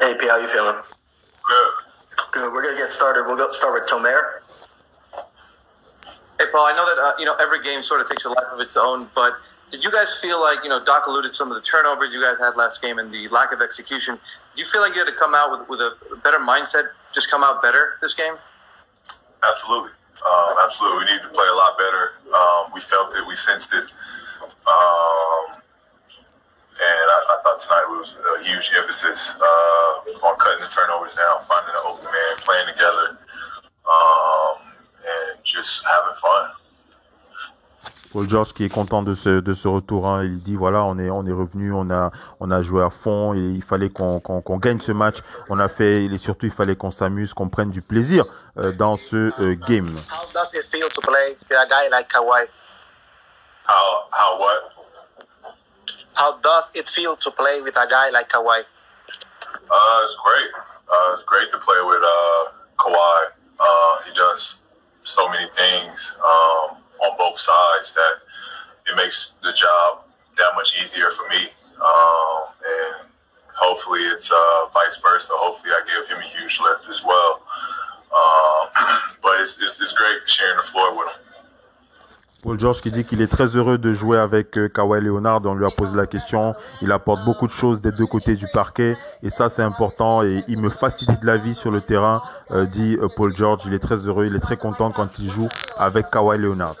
[0.00, 0.76] Hey P, how you feeling?
[1.48, 2.30] Good.
[2.30, 2.52] Good.
[2.52, 3.24] We're gonna get started.
[3.26, 4.20] We'll go start with Tomer.
[6.38, 8.52] Hey Paul, I know that uh, you know every game sort of takes a life
[8.52, 9.32] of its own, but
[9.72, 12.22] did you guys feel like you know Doc alluded to some of the turnovers you
[12.22, 14.16] guys had last game and the lack of execution?
[14.56, 17.30] Do you feel like you had to come out with, with a better mindset just
[17.30, 18.34] come out better this game?
[19.46, 19.90] Absolutely.
[20.24, 21.04] Um, absolutely.
[21.04, 22.12] We need to play a lot better.
[22.34, 23.26] Um, we felt it.
[23.26, 23.84] We sensed it.
[24.66, 25.60] Um,
[26.76, 31.40] and I, I, thought tonight was a huge emphasis uh, on cutting the turnovers down,
[31.42, 33.18] finding an open man, playing together,
[33.88, 34.58] um,
[35.00, 36.50] and just having fun.
[38.12, 40.08] Paul George qui est content de ce, de ce retour.
[40.08, 40.24] Hein.
[40.24, 42.10] Il dit voilà, on est, on est revenu, on a,
[42.40, 45.16] on a joué à fond et il fallait qu'on qu'on qu'on gagne ce match.
[45.50, 48.24] On a fait, et surtout, il fallait qu'on s'amuse, qu'on prenne du plaisir
[48.56, 49.96] euh, dans ce euh, game.
[50.10, 52.46] How does it feel to play with a guy like Kawhi?
[53.66, 54.72] How, how what?
[56.14, 58.60] How does it feel to play with a guy like Kawhi?
[59.70, 60.50] Uh, it's great.
[60.88, 62.44] Uh, it's great to play with uh,
[62.78, 63.30] Kawhi.
[63.60, 64.62] Uh, he does
[65.02, 66.16] so many things.
[66.24, 68.22] Um, on both sides that
[68.88, 70.04] it makes the job
[70.36, 71.48] that much easier for me.
[71.76, 73.08] Um, and
[73.54, 75.32] hopefully it's uh, vice versa.
[75.36, 77.42] Hopefully I give him a huge lift as well.
[78.14, 78.68] Um,
[79.22, 81.25] but it's, it's, it's great sharing the floor with him.
[82.42, 85.40] Paul George qui dit qu'il est très heureux de jouer avec euh, Kawhi Leonard.
[85.44, 86.54] On lui a posé la question.
[86.82, 88.96] Il apporte beaucoup de choses des deux côtés du parquet.
[89.22, 90.22] Et ça, c'est important.
[90.22, 93.62] Et il me facilite la vie sur le terrain, euh, dit euh, Paul George.
[93.66, 94.26] Il est très heureux.
[94.26, 96.76] Il est très content quand il joue avec Kawhi Leonard.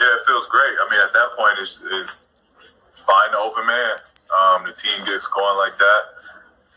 [0.00, 0.74] Yeah, it feels great.
[0.80, 2.28] I mean, at that point, it's, it's,
[2.90, 4.02] it's fine to open man.
[4.34, 6.02] Um, the team gets going like that.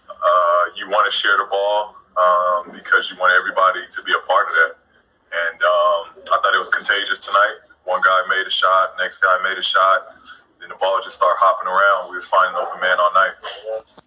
[0.09, 4.21] Uh, you want to share the ball um, because you want everybody to be a
[4.27, 4.86] part of that.
[5.31, 6.01] And um,
[6.31, 7.57] I thought it was contagious tonight.
[7.83, 10.13] One guy made a shot, next guy made a shot.
[10.59, 12.09] Then the ball just started hopping around.
[12.09, 13.35] We was finding open man all night.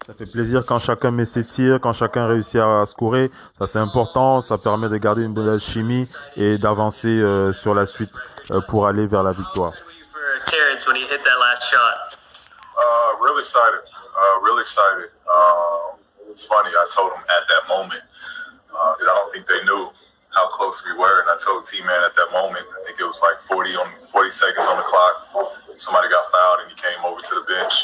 [0.06, 3.30] Ça fait plaisir quand chacun met ses tirs, quand chacun réussit à scorer.
[3.58, 4.40] Ça, c'est important.
[4.40, 8.12] Ça permet de garder une bonne chimie et d'avancer euh, sur la suite
[8.50, 9.72] euh, pour aller vers la victoire.
[10.12, 12.18] For Terrence when he hit that last shot.
[12.76, 13.80] Uh, really excited.
[14.16, 15.10] Uh, really excited.
[15.32, 16.00] Um,
[16.30, 16.70] it's funny.
[16.70, 18.02] I told them at that moment
[18.66, 19.90] because I don't think they knew
[20.30, 22.66] how close we were, and I told T Man at that moment.
[22.80, 25.50] I think it was like 40 on 40 seconds on the clock.
[25.76, 27.74] Somebody got fouled, and he came over to the bench,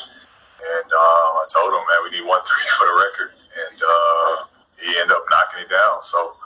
[0.63, 4.33] and uh, I told him, man, we need one three for the record, and uh,
[4.79, 6.03] he ended up knocking it down.
[6.03, 6.37] So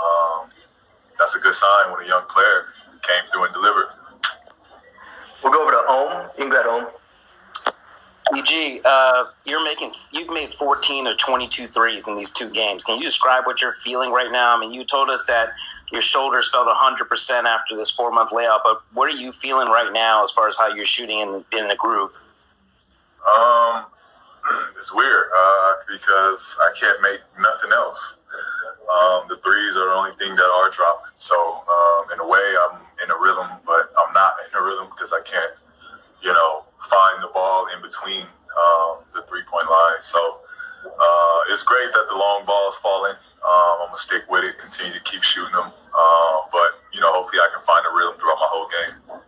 [0.00, 0.48] um,
[1.18, 2.72] that's a good sign when a young player
[3.04, 3.92] came through and delivered.
[5.42, 6.30] We'll go over to Ohm.
[6.38, 6.86] You can go ahead, Ohm.
[8.34, 12.82] EG, uh, you're making you've made 14 or 22 threes in these two games.
[12.82, 14.56] Can you describe what you're feeling right now?
[14.56, 15.50] I mean, you told us that
[15.92, 19.92] your shoulders felt 100% after this four month layoff, but what are you feeling right
[19.92, 22.14] now as far as how you're shooting in, in the group?
[23.32, 23.86] Um,
[24.76, 28.16] it's weird uh, because I can't make nothing else.
[28.92, 31.12] Um, the threes are the only thing that are dropping.
[31.16, 34.88] So um, in a way, I'm in a rhythm, but I'm not in a rhythm
[34.90, 35.52] because I can't,
[36.22, 38.22] you know, find the ball in between
[38.56, 40.00] um, the three point line.
[40.00, 40.40] So
[40.84, 43.16] uh, it's great that the long ball is falling.
[43.46, 45.70] Um, I'm gonna stick with it, continue to keep shooting them.
[45.70, 49.20] Uh, but you know, hopefully, I can find a rhythm throughout my whole game.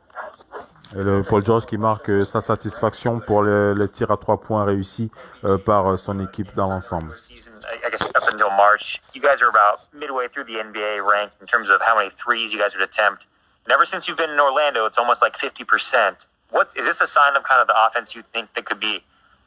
[0.97, 4.41] Et le Paul George qui marque euh, sa satisfaction pour le, le tir à trois
[4.41, 5.11] points réussi
[5.45, 7.15] euh, par euh, son équipe dans l'ensemble.
[7.31, 11.35] I I guess up until March, you guys are about midway through the NBA ranked
[11.43, 13.27] in terms of how many threes you guys would attempt.
[13.67, 16.25] And ever since you've been in Orlando, it's almost like 50%.
[16.51, 19.03] What is this a sign of kind of the offense you think that could be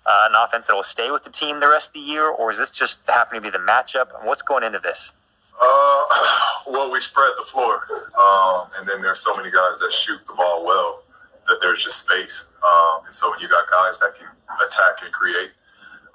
[0.06, 2.52] uh, an offense that will stay with the team the rest of the year, or
[2.52, 4.16] is this just happening to be the matchup?
[4.18, 5.12] And what's going into this?
[5.60, 6.04] Uh,
[6.68, 7.84] well, we spread the floor,
[8.20, 11.04] um, and then there's so many guys that shoot the ball well
[11.48, 12.50] that there's just space.
[12.64, 14.28] Um, and so when you got guys that can
[14.66, 15.52] attack and create,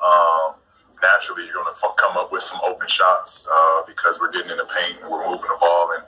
[0.05, 0.55] um,
[1.03, 4.51] naturally you're going to f- come up with some open shots uh, because we're getting
[4.51, 5.93] in the paint and we're moving the ball.
[5.95, 6.05] And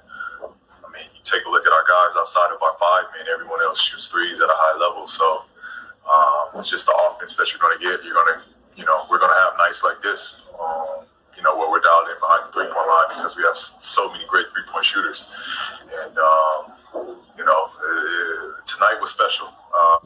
[1.28, 4.40] take a look at our guys outside of our five men, everyone else shoots threes
[4.40, 5.06] at a high level.
[5.06, 5.44] So
[6.08, 8.00] um, it's just the offense that you're going to get.
[8.04, 8.40] You're going to,
[8.76, 10.40] you know, we're going to have nights like this.
[10.56, 11.04] Um,
[11.36, 14.10] you know, where we're dialed in behind the three point line because we have so
[14.10, 15.30] many great three point shooters.
[16.02, 16.72] And, um,
[17.38, 19.46] you know, uh, tonight was special.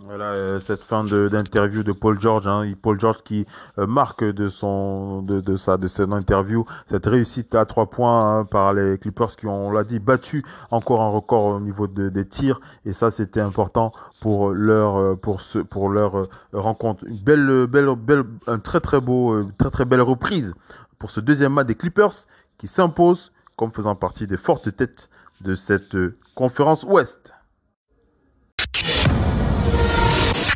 [0.05, 3.47] Voilà euh, cette fin d'interview de, Paul George, hein, Paul George qui
[3.79, 8.41] euh, marque de son de, de sa de son interview cette réussite à trois points
[8.41, 11.87] hein, par les Clippers qui ont, on l'a dit, battu encore un record au niveau
[11.87, 16.29] de- des tirs et ça c'était important pour leur euh, pour ce pour leur euh,
[16.53, 17.05] rencontre.
[17.07, 20.53] Une belle belle belle un très très beau euh, très très belle reprise
[20.99, 22.15] pour ce deuxième match des Clippers
[22.59, 25.09] qui s'impose comme faisant partie des fortes têtes
[25.41, 25.97] de cette
[26.35, 27.32] conférence Ouest.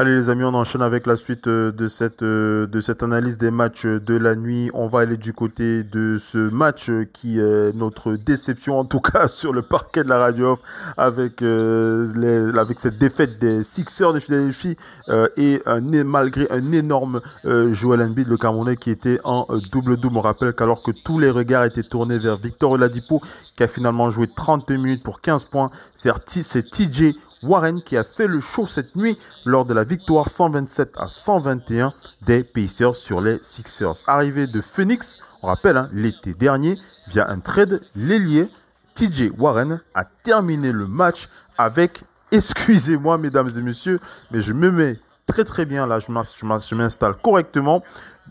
[0.00, 3.36] Allez les amis, on enchaîne avec la suite euh, de cette, euh, de cette analyse
[3.36, 4.70] des matchs de la nuit.
[4.72, 9.00] On va aller du côté de ce match euh, qui est notre déception, en tout
[9.12, 10.58] cas sur le parquet de la radio
[10.96, 14.78] avec, euh, les, avec cette défaite des Sixers de Philadelphie
[15.10, 19.58] euh, et un, malgré un énorme euh, Joel Embiid, le Camerounais, qui était en euh,
[19.70, 20.16] double-double.
[20.16, 23.20] On rappelle qu'alors que tous les regards étaient tournés vers Victor Oladipo,
[23.54, 28.26] qui a finalement joué 32 minutes pour 15 points, c'est TJ Warren qui a fait
[28.26, 33.38] le show cette nuit lors de la victoire 127 à 121 des Pacers sur les
[33.42, 33.94] Sixers.
[34.06, 36.76] Arrivé de Phoenix, on rappelle, hein, l'été dernier,
[37.08, 38.48] via un trade, l'ailier
[38.94, 44.98] TJ Warren a terminé le match avec, excusez-moi mesdames et messieurs, mais je me mets
[45.26, 47.82] très très bien là, je m'in- je m'in- je m'installe correctement,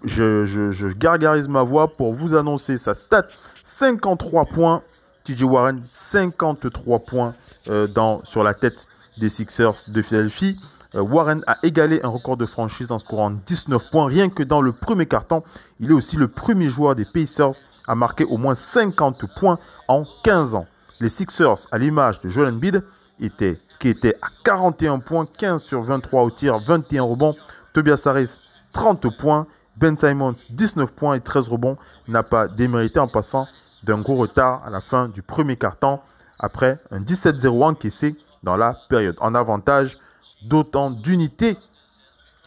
[0.04, 3.28] je gargarise ma voix pour vous annoncer sa stat,
[3.66, 4.82] 53 points,
[5.24, 7.34] TJ Warren, 53 points
[7.70, 8.86] euh, dans, sur la tête
[9.20, 10.58] des Sixers de Philadelphie.
[10.96, 14.08] Euh, Warren a égalé un record de franchise en scorant 19 points.
[14.08, 15.44] Rien que dans le premier carton,
[15.80, 17.52] il est aussi le premier joueur des Pacers
[17.88, 20.66] à marquer au moins 50 points en 15 ans.
[21.00, 22.84] Les Sixers, à l'image de Joel Embiid,
[23.80, 27.36] qui était à 41 points, 15 sur 23 au tir, 21 rebonds.
[27.74, 28.30] Tobias Harris,
[28.74, 29.48] 30 points.
[29.78, 33.48] Ben Simons, 19 points et 13 rebonds, n'a pas démérité en passant
[33.84, 36.04] d'un gros retard à la fin du premier quart-temps
[36.38, 39.16] après un 17-0 encaissé dans la période.
[39.20, 39.98] En avantage
[40.44, 41.58] d'autant d'unités,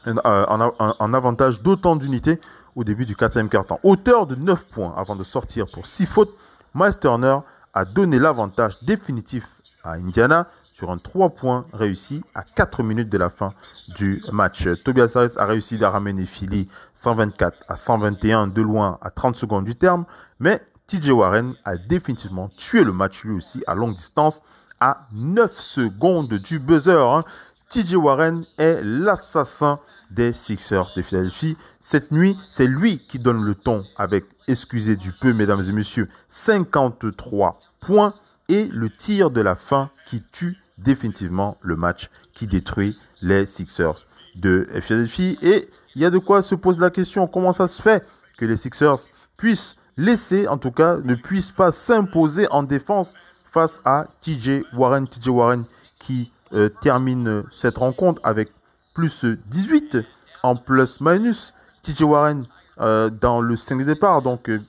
[0.06, 2.40] euh, en, avantage d'autant d'unités
[2.74, 3.80] au début du quatrième quart-temps.
[3.82, 6.34] Auteur de 9 points avant de sortir pour 6 fautes,
[6.74, 7.38] Miles Turner
[7.74, 9.46] a donné l'avantage définitif
[9.84, 13.52] à Indiana sur un 3 points réussi à 4 minutes de la fin
[13.96, 14.66] du match.
[14.84, 19.64] Tobias Harris a réussi à ramener Philly 124 à 121 de loin à 30 secondes
[19.64, 20.04] du terme,
[20.40, 24.42] mais TJ Warren a définitivement tué le match lui aussi à longue distance
[24.82, 27.08] à 9 secondes du buzzer.
[27.08, 27.22] Hein.
[27.70, 29.78] TJ Warren est l'assassin
[30.10, 31.56] des Sixers de Philadelphie.
[31.78, 36.08] Cette nuit, c'est lui qui donne le ton avec, excusez du peu, mesdames et messieurs,
[36.30, 38.12] 53 points
[38.48, 44.04] et le tir de la fin qui tue définitivement le match, qui détruit les Sixers
[44.34, 45.38] de Philadelphie.
[45.42, 48.04] Et il y a de quoi se poser la question, comment ça se fait
[48.36, 48.98] que les Sixers
[49.36, 53.14] puissent laisser, en tout cas, ne puissent pas s'imposer en défense
[53.52, 55.06] face à TJ Warren.
[55.06, 55.64] TJ Warren
[56.00, 58.50] qui euh, termine cette rencontre avec
[58.94, 59.98] plus 18
[60.42, 61.54] en plus-minus.
[61.82, 62.46] TJ Warren
[62.80, 64.60] euh, dans le 5 de départ, donc euh,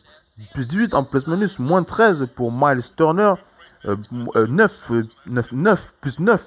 [0.54, 3.34] plus 18 en plus-minus, moins 13 pour Miles Turner,
[3.86, 4.92] 9,
[5.28, 6.42] 9, 9, plus 9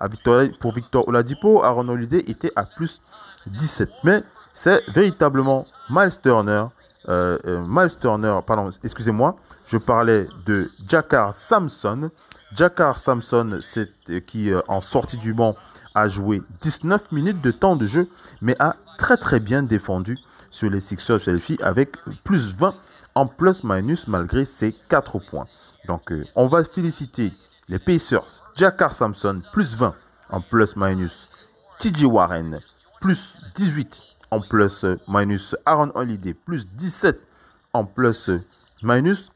[0.00, 1.62] à Victor, pour Victor Oladipo.
[1.62, 3.00] Aaron Holiday était à plus
[3.46, 3.90] 17.
[4.02, 4.24] Mais
[4.54, 6.64] c'est véritablement Miles Turner,
[7.08, 9.36] Miles Turner, pardon, excusez-moi,
[9.70, 12.10] je parlais de Jakar Samson.
[12.56, 13.92] Jakar Samson, c'est
[14.26, 15.54] qui en sortie du banc
[15.94, 18.08] a joué 19 minutes de temps de jeu,
[18.42, 20.18] mais a très très bien défendu
[20.50, 22.74] sur les Sixers Selfie avec plus 20
[23.14, 25.46] en plus-minus malgré ses 4 points.
[25.86, 27.32] Donc euh, on va féliciter
[27.68, 29.94] les Pacers, Jakar Sampson plus 20
[30.30, 31.28] en plus-minus,
[31.78, 32.58] TJ Warren
[33.00, 34.02] plus 18
[34.32, 37.20] en plus-minus, Aaron Holiday plus 17
[37.72, 39.30] en plus-minus.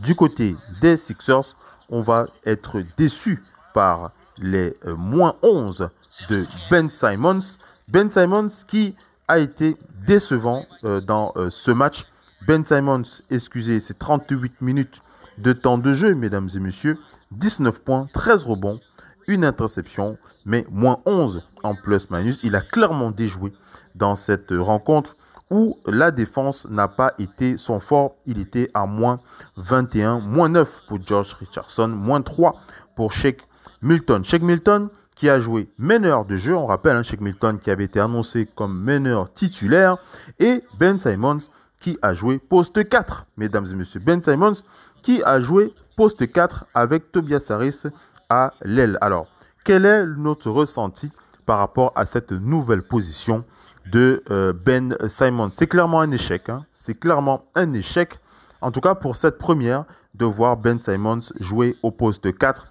[0.00, 1.56] Du côté des Sixers,
[1.88, 3.42] on va être déçu
[3.72, 5.88] par les euh, moins 11
[6.28, 7.58] de Ben Simons.
[7.88, 8.94] Ben Simons qui
[9.28, 9.76] a été
[10.06, 12.06] décevant euh, dans euh, ce match.
[12.46, 15.02] Ben Simons, excusez, c'est 38 minutes
[15.38, 16.98] de temps de jeu, mesdames et messieurs.
[17.32, 18.80] 19 points, 13 rebonds,
[19.26, 22.40] une interception, mais moins 11 en plus-minus.
[22.42, 23.52] Il a clairement déjoué
[23.94, 25.16] dans cette rencontre
[25.50, 28.16] où la défense n'a pas été son fort.
[28.26, 29.20] Il était à moins
[29.56, 32.54] 21, moins 9 pour George Richardson, moins 3
[32.96, 33.40] pour Sheikh
[33.82, 34.24] Milton.
[34.24, 37.84] Shake Milton qui a joué meneur de jeu, on rappelle, hein, Shake Milton qui avait
[37.84, 39.98] été annoncé comme meneur titulaire,
[40.38, 41.38] et Ben Simons
[41.80, 44.00] qui a joué poste 4, mesdames et messieurs.
[44.00, 44.54] Ben Simons
[45.02, 47.82] qui a joué poste 4 avec Tobias Harris
[48.28, 48.98] à l'aile.
[49.00, 49.26] Alors,
[49.64, 51.10] quel est notre ressenti
[51.46, 53.44] par rapport à cette nouvelle position
[53.86, 56.48] de euh, Ben Simons C'est clairement un échec.
[56.48, 56.64] Hein.
[56.74, 58.18] C'est clairement un échec,
[58.60, 62.66] en tout cas pour cette première, de voir Ben Simons jouer au poste 4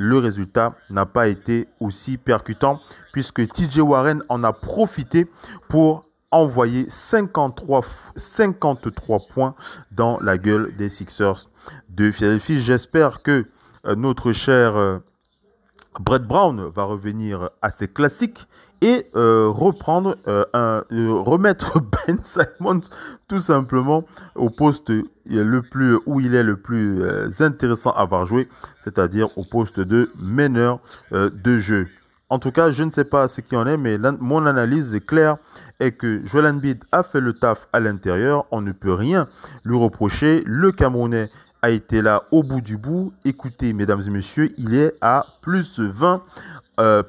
[0.00, 2.80] le résultat n'a pas été aussi percutant
[3.12, 5.26] puisque TJ Warren en a profité
[5.68, 7.84] pour envoyer 53,
[8.16, 9.54] 53 points
[9.90, 11.48] dans la gueule des Sixers
[11.90, 12.60] de Philadelphie.
[12.60, 13.46] J'espère que
[13.84, 15.00] euh, notre cher euh,
[15.98, 18.46] Brett Brown va revenir à ses classiques
[18.80, 22.80] et euh, reprendre euh, un, euh, remettre Ben Simons
[23.28, 24.04] tout simplement
[24.34, 24.90] au poste
[25.26, 27.02] le plus où il est le plus
[27.38, 28.48] intéressant à avoir joué,
[28.82, 30.80] c'est-à-dire au poste de meneur
[31.12, 31.86] de jeu.
[32.28, 35.06] En tout cas, je ne sais pas ce qui en est, mais mon analyse est
[35.06, 35.36] claire
[35.78, 38.46] est que Joel Embiid a fait le taf à l'intérieur.
[38.50, 39.28] On ne peut rien
[39.64, 40.42] lui reprocher.
[40.44, 41.30] Le Camerounais
[41.62, 43.12] a été là au bout du bout.
[43.24, 46.22] Écoutez, mesdames et messieurs, il est à plus 20,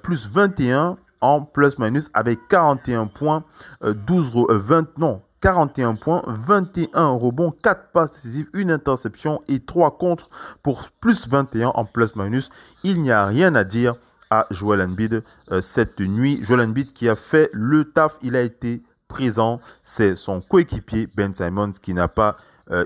[0.03, 3.43] plus 21 en plus-minus avec 41 points,
[3.83, 9.59] 12, euh, 20, euh, non, 41 points, 21 rebonds, 4 passes décisives, une interception et
[9.59, 10.29] 3 contre
[10.63, 12.49] pour plus 21 en plus-minus.
[12.83, 13.95] Il n'y a rien à dire
[14.29, 16.39] à Joel Embiid euh, cette nuit.
[16.43, 19.59] Joel Embiid qui a fait le taf, il a été présent.
[19.83, 22.37] C'est son coéquipier Ben Simons qui n'a pas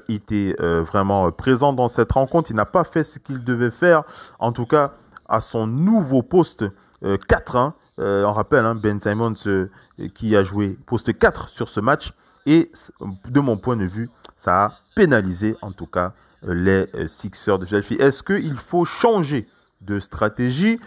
[0.07, 2.49] été vraiment présent dans cette rencontre.
[2.49, 4.03] Il n'a pas fait ce qu'il devait faire,
[4.39, 4.93] en tout cas
[5.29, 6.65] à son nouveau poste
[7.03, 7.73] 4-1.
[7.99, 9.69] Euh, on rappelle, hein, Ben Simons euh,
[10.15, 12.13] qui a joué poste 4 sur ce match.
[12.45, 12.71] Et
[13.27, 16.13] de mon point de vue, ça a pénalisé en tout cas
[16.47, 17.95] euh, les Sixers de Philadelphie.
[17.95, 19.47] Est-ce qu'il faut changer
[19.81, 20.79] de stratégie?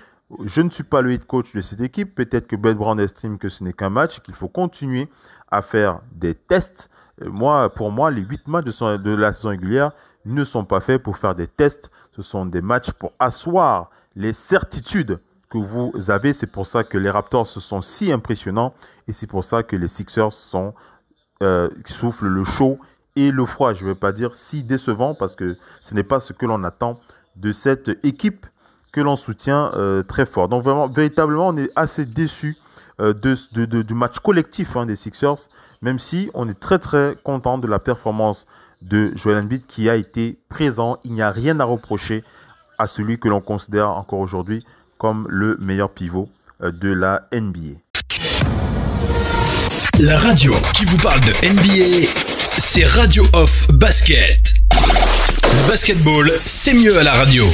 [0.44, 2.14] Je ne suis pas le head coach de cette équipe.
[2.14, 5.08] Peut-être que Ben Brown estime que ce n'est qu'un match, qu'il faut continuer
[5.50, 6.90] à faire des tests.
[7.24, 9.92] Moi, pour moi, les 8 matchs de la saison régulière
[10.26, 11.90] ne sont pas faits pour faire des tests.
[12.14, 15.18] Ce sont des matchs pour asseoir les certitudes
[15.50, 16.32] que vous avez.
[16.32, 18.74] C'est pour ça que les Raptors sont si impressionnants
[19.06, 20.74] et c'est pour ça que les Sixers sont
[21.42, 22.78] euh, soufflent le chaud
[23.16, 23.72] et le froid.
[23.72, 26.64] Je ne veux pas dire si décevant parce que ce n'est pas ce que l'on
[26.64, 27.00] attend
[27.36, 28.46] de cette équipe
[28.92, 30.48] que l'on soutient euh, très fort.
[30.48, 32.56] Donc vraiment, véritablement, on est assez déçu
[33.00, 35.48] euh, de, du match collectif hein, des Sixers,
[35.82, 38.46] même si on est très très content de la performance
[38.82, 40.98] de Joel Embiid qui a été présent.
[41.04, 42.24] Il n'y a rien à reprocher
[42.78, 44.64] à celui que l'on considère encore aujourd'hui
[44.98, 46.28] comme le meilleur pivot
[46.62, 47.78] euh, de la NBA.
[50.00, 52.08] La radio qui vous parle de NBA,
[52.58, 54.54] c'est Radio Off Basket.
[54.72, 57.46] Le basketball, c'est mieux à la radio.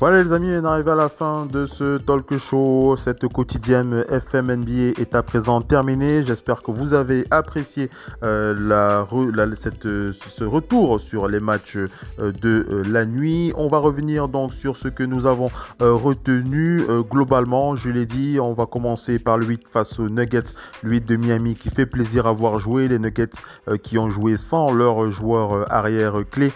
[0.00, 2.96] Voilà les amis, on arrive à la fin de ce talk show.
[2.96, 6.22] Cette quotidienne FM NBA est à présent terminée.
[6.22, 7.90] J'espère que vous avez apprécié
[8.22, 9.04] euh,
[9.60, 13.52] cette, ce retour sur les matchs euh, de euh, la nuit.
[13.58, 16.80] On va revenir donc sur ce que nous avons retenu
[17.10, 17.76] globalement.
[17.76, 21.16] Je l'ai dit, on va commencer par le 8 face aux Nuggets, le 8 de
[21.16, 22.88] Miami qui fait plaisir à voir jouer.
[22.88, 23.36] Les Nuggets
[23.82, 26.52] qui ont joué sans leur joueur arrière clé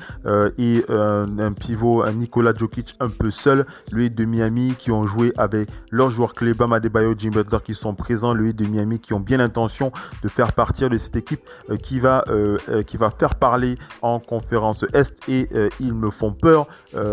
[0.56, 5.32] et un pivot, un Nikola Jokic un peu seul, le de Miami qui ont joué
[5.36, 9.12] avec leurs joueurs clés, Bam Adebayo, Jim Butler qui sont présents, le de Miami qui
[9.12, 12.96] ont bien l'intention de faire partir de cette équipe euh, qui va euh, euh, qui
[12.96, 15.48] va faire parler en conférence Est et
[15.80, 16.66] ils me font peur.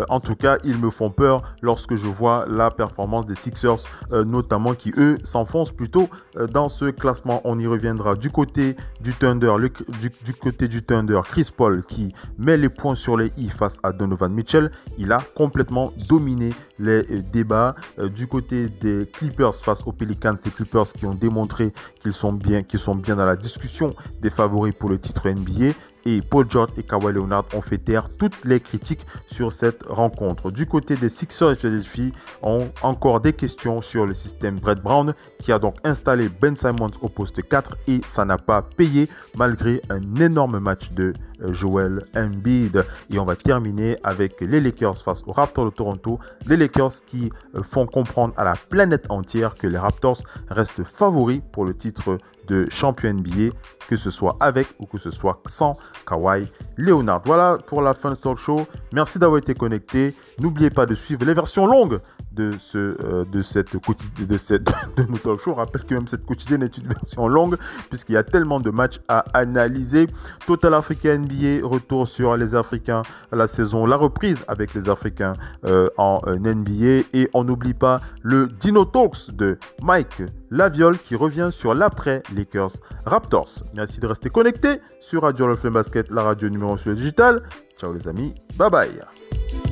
[0.08, 4.74] en tout cas, ils me font peur lorsque je vois la performance des Sixers, notamment
[4.74, 6.08] qui eux s'enfoncent plutôt
[6.52, 7.40] dans ce classement.
[7.44, 9.54] On y reviendra du côté du Thunder,
[10.00, 13.76] du, du, côté du Thunder, Chris Paul qui met les points sur les i face
[13.82, 14.70] à Donovan Mitchell.
[14.98, 17.74] Il a complètement dominer les euh, débats.
[17.98, 22.34] Euh, du côté des Clippers face aux Pelicans, les Clippers qui ont démontré qu'ils sont
[22.34, 25.72] bien, qu'ils sont bien dans la discussion des favoris pour le titre NBA
[26.06, 30.50] et Paul George et Kawhi Leonard ont fait taire toutes les critiques sur cette rencontre.
[30.50, 35.14] Du côté des Sixers et Philadelphie, ont encore des questions sur le système Brett Brown
[35.38, 39.80] qui a donc installé Ben Simons au poste 4 et ça n'a pas payé malgré
[39.90, 42.84] un énorme match de euh, Joel Embiid.
[43.10, 46.18] Et on va terminer avec les Lakers face aux Raptors de Toronto.
[46.46, 51.40] Les Lakers qui euh, font comprendre à la planète entière que les Raptors restent favoris
[51.52, 52.18] pour le titre
[52.48, 53.54] de champion NBA,
[53.88, 55.76] que ce soit avec ou que ce soit sans
[56.06, 57.22] Kawhi Leonard.
[57.24, 58.66] Voilà pour la fin de talk show.
[58.92, 60.14] Merci d'avoir été connecté.
[60.40, 62.00] N'oubliez pas de suivre les versions longues
[62.34, 64.26] de ce euh, cette de
[64.96, 65.54] de nos talk show.
[65.54, 67.56] rappelle que même cette quotidienne est une version longue
[67.88, 70.06] puisqu'il y a tellement de matchs à analyser.
[70.46, 73.02] Total Africa NBA retour sur les Africains
[73.32, 78.00] la saison, la reprise avec les Africains euh, en euh, NBA et on n'oublie pas
[78.22, 82.72] le Dino Talks de Mike Laviole qui revient sur l'après Lakers
[83.06, 83.64] Raptors.
[83.74, 87.42] Merci de rester connecté sur Radio Le Basket, la radio numéro sur le digital.
[87.78, 89.71] Ciao les amis, bye bye.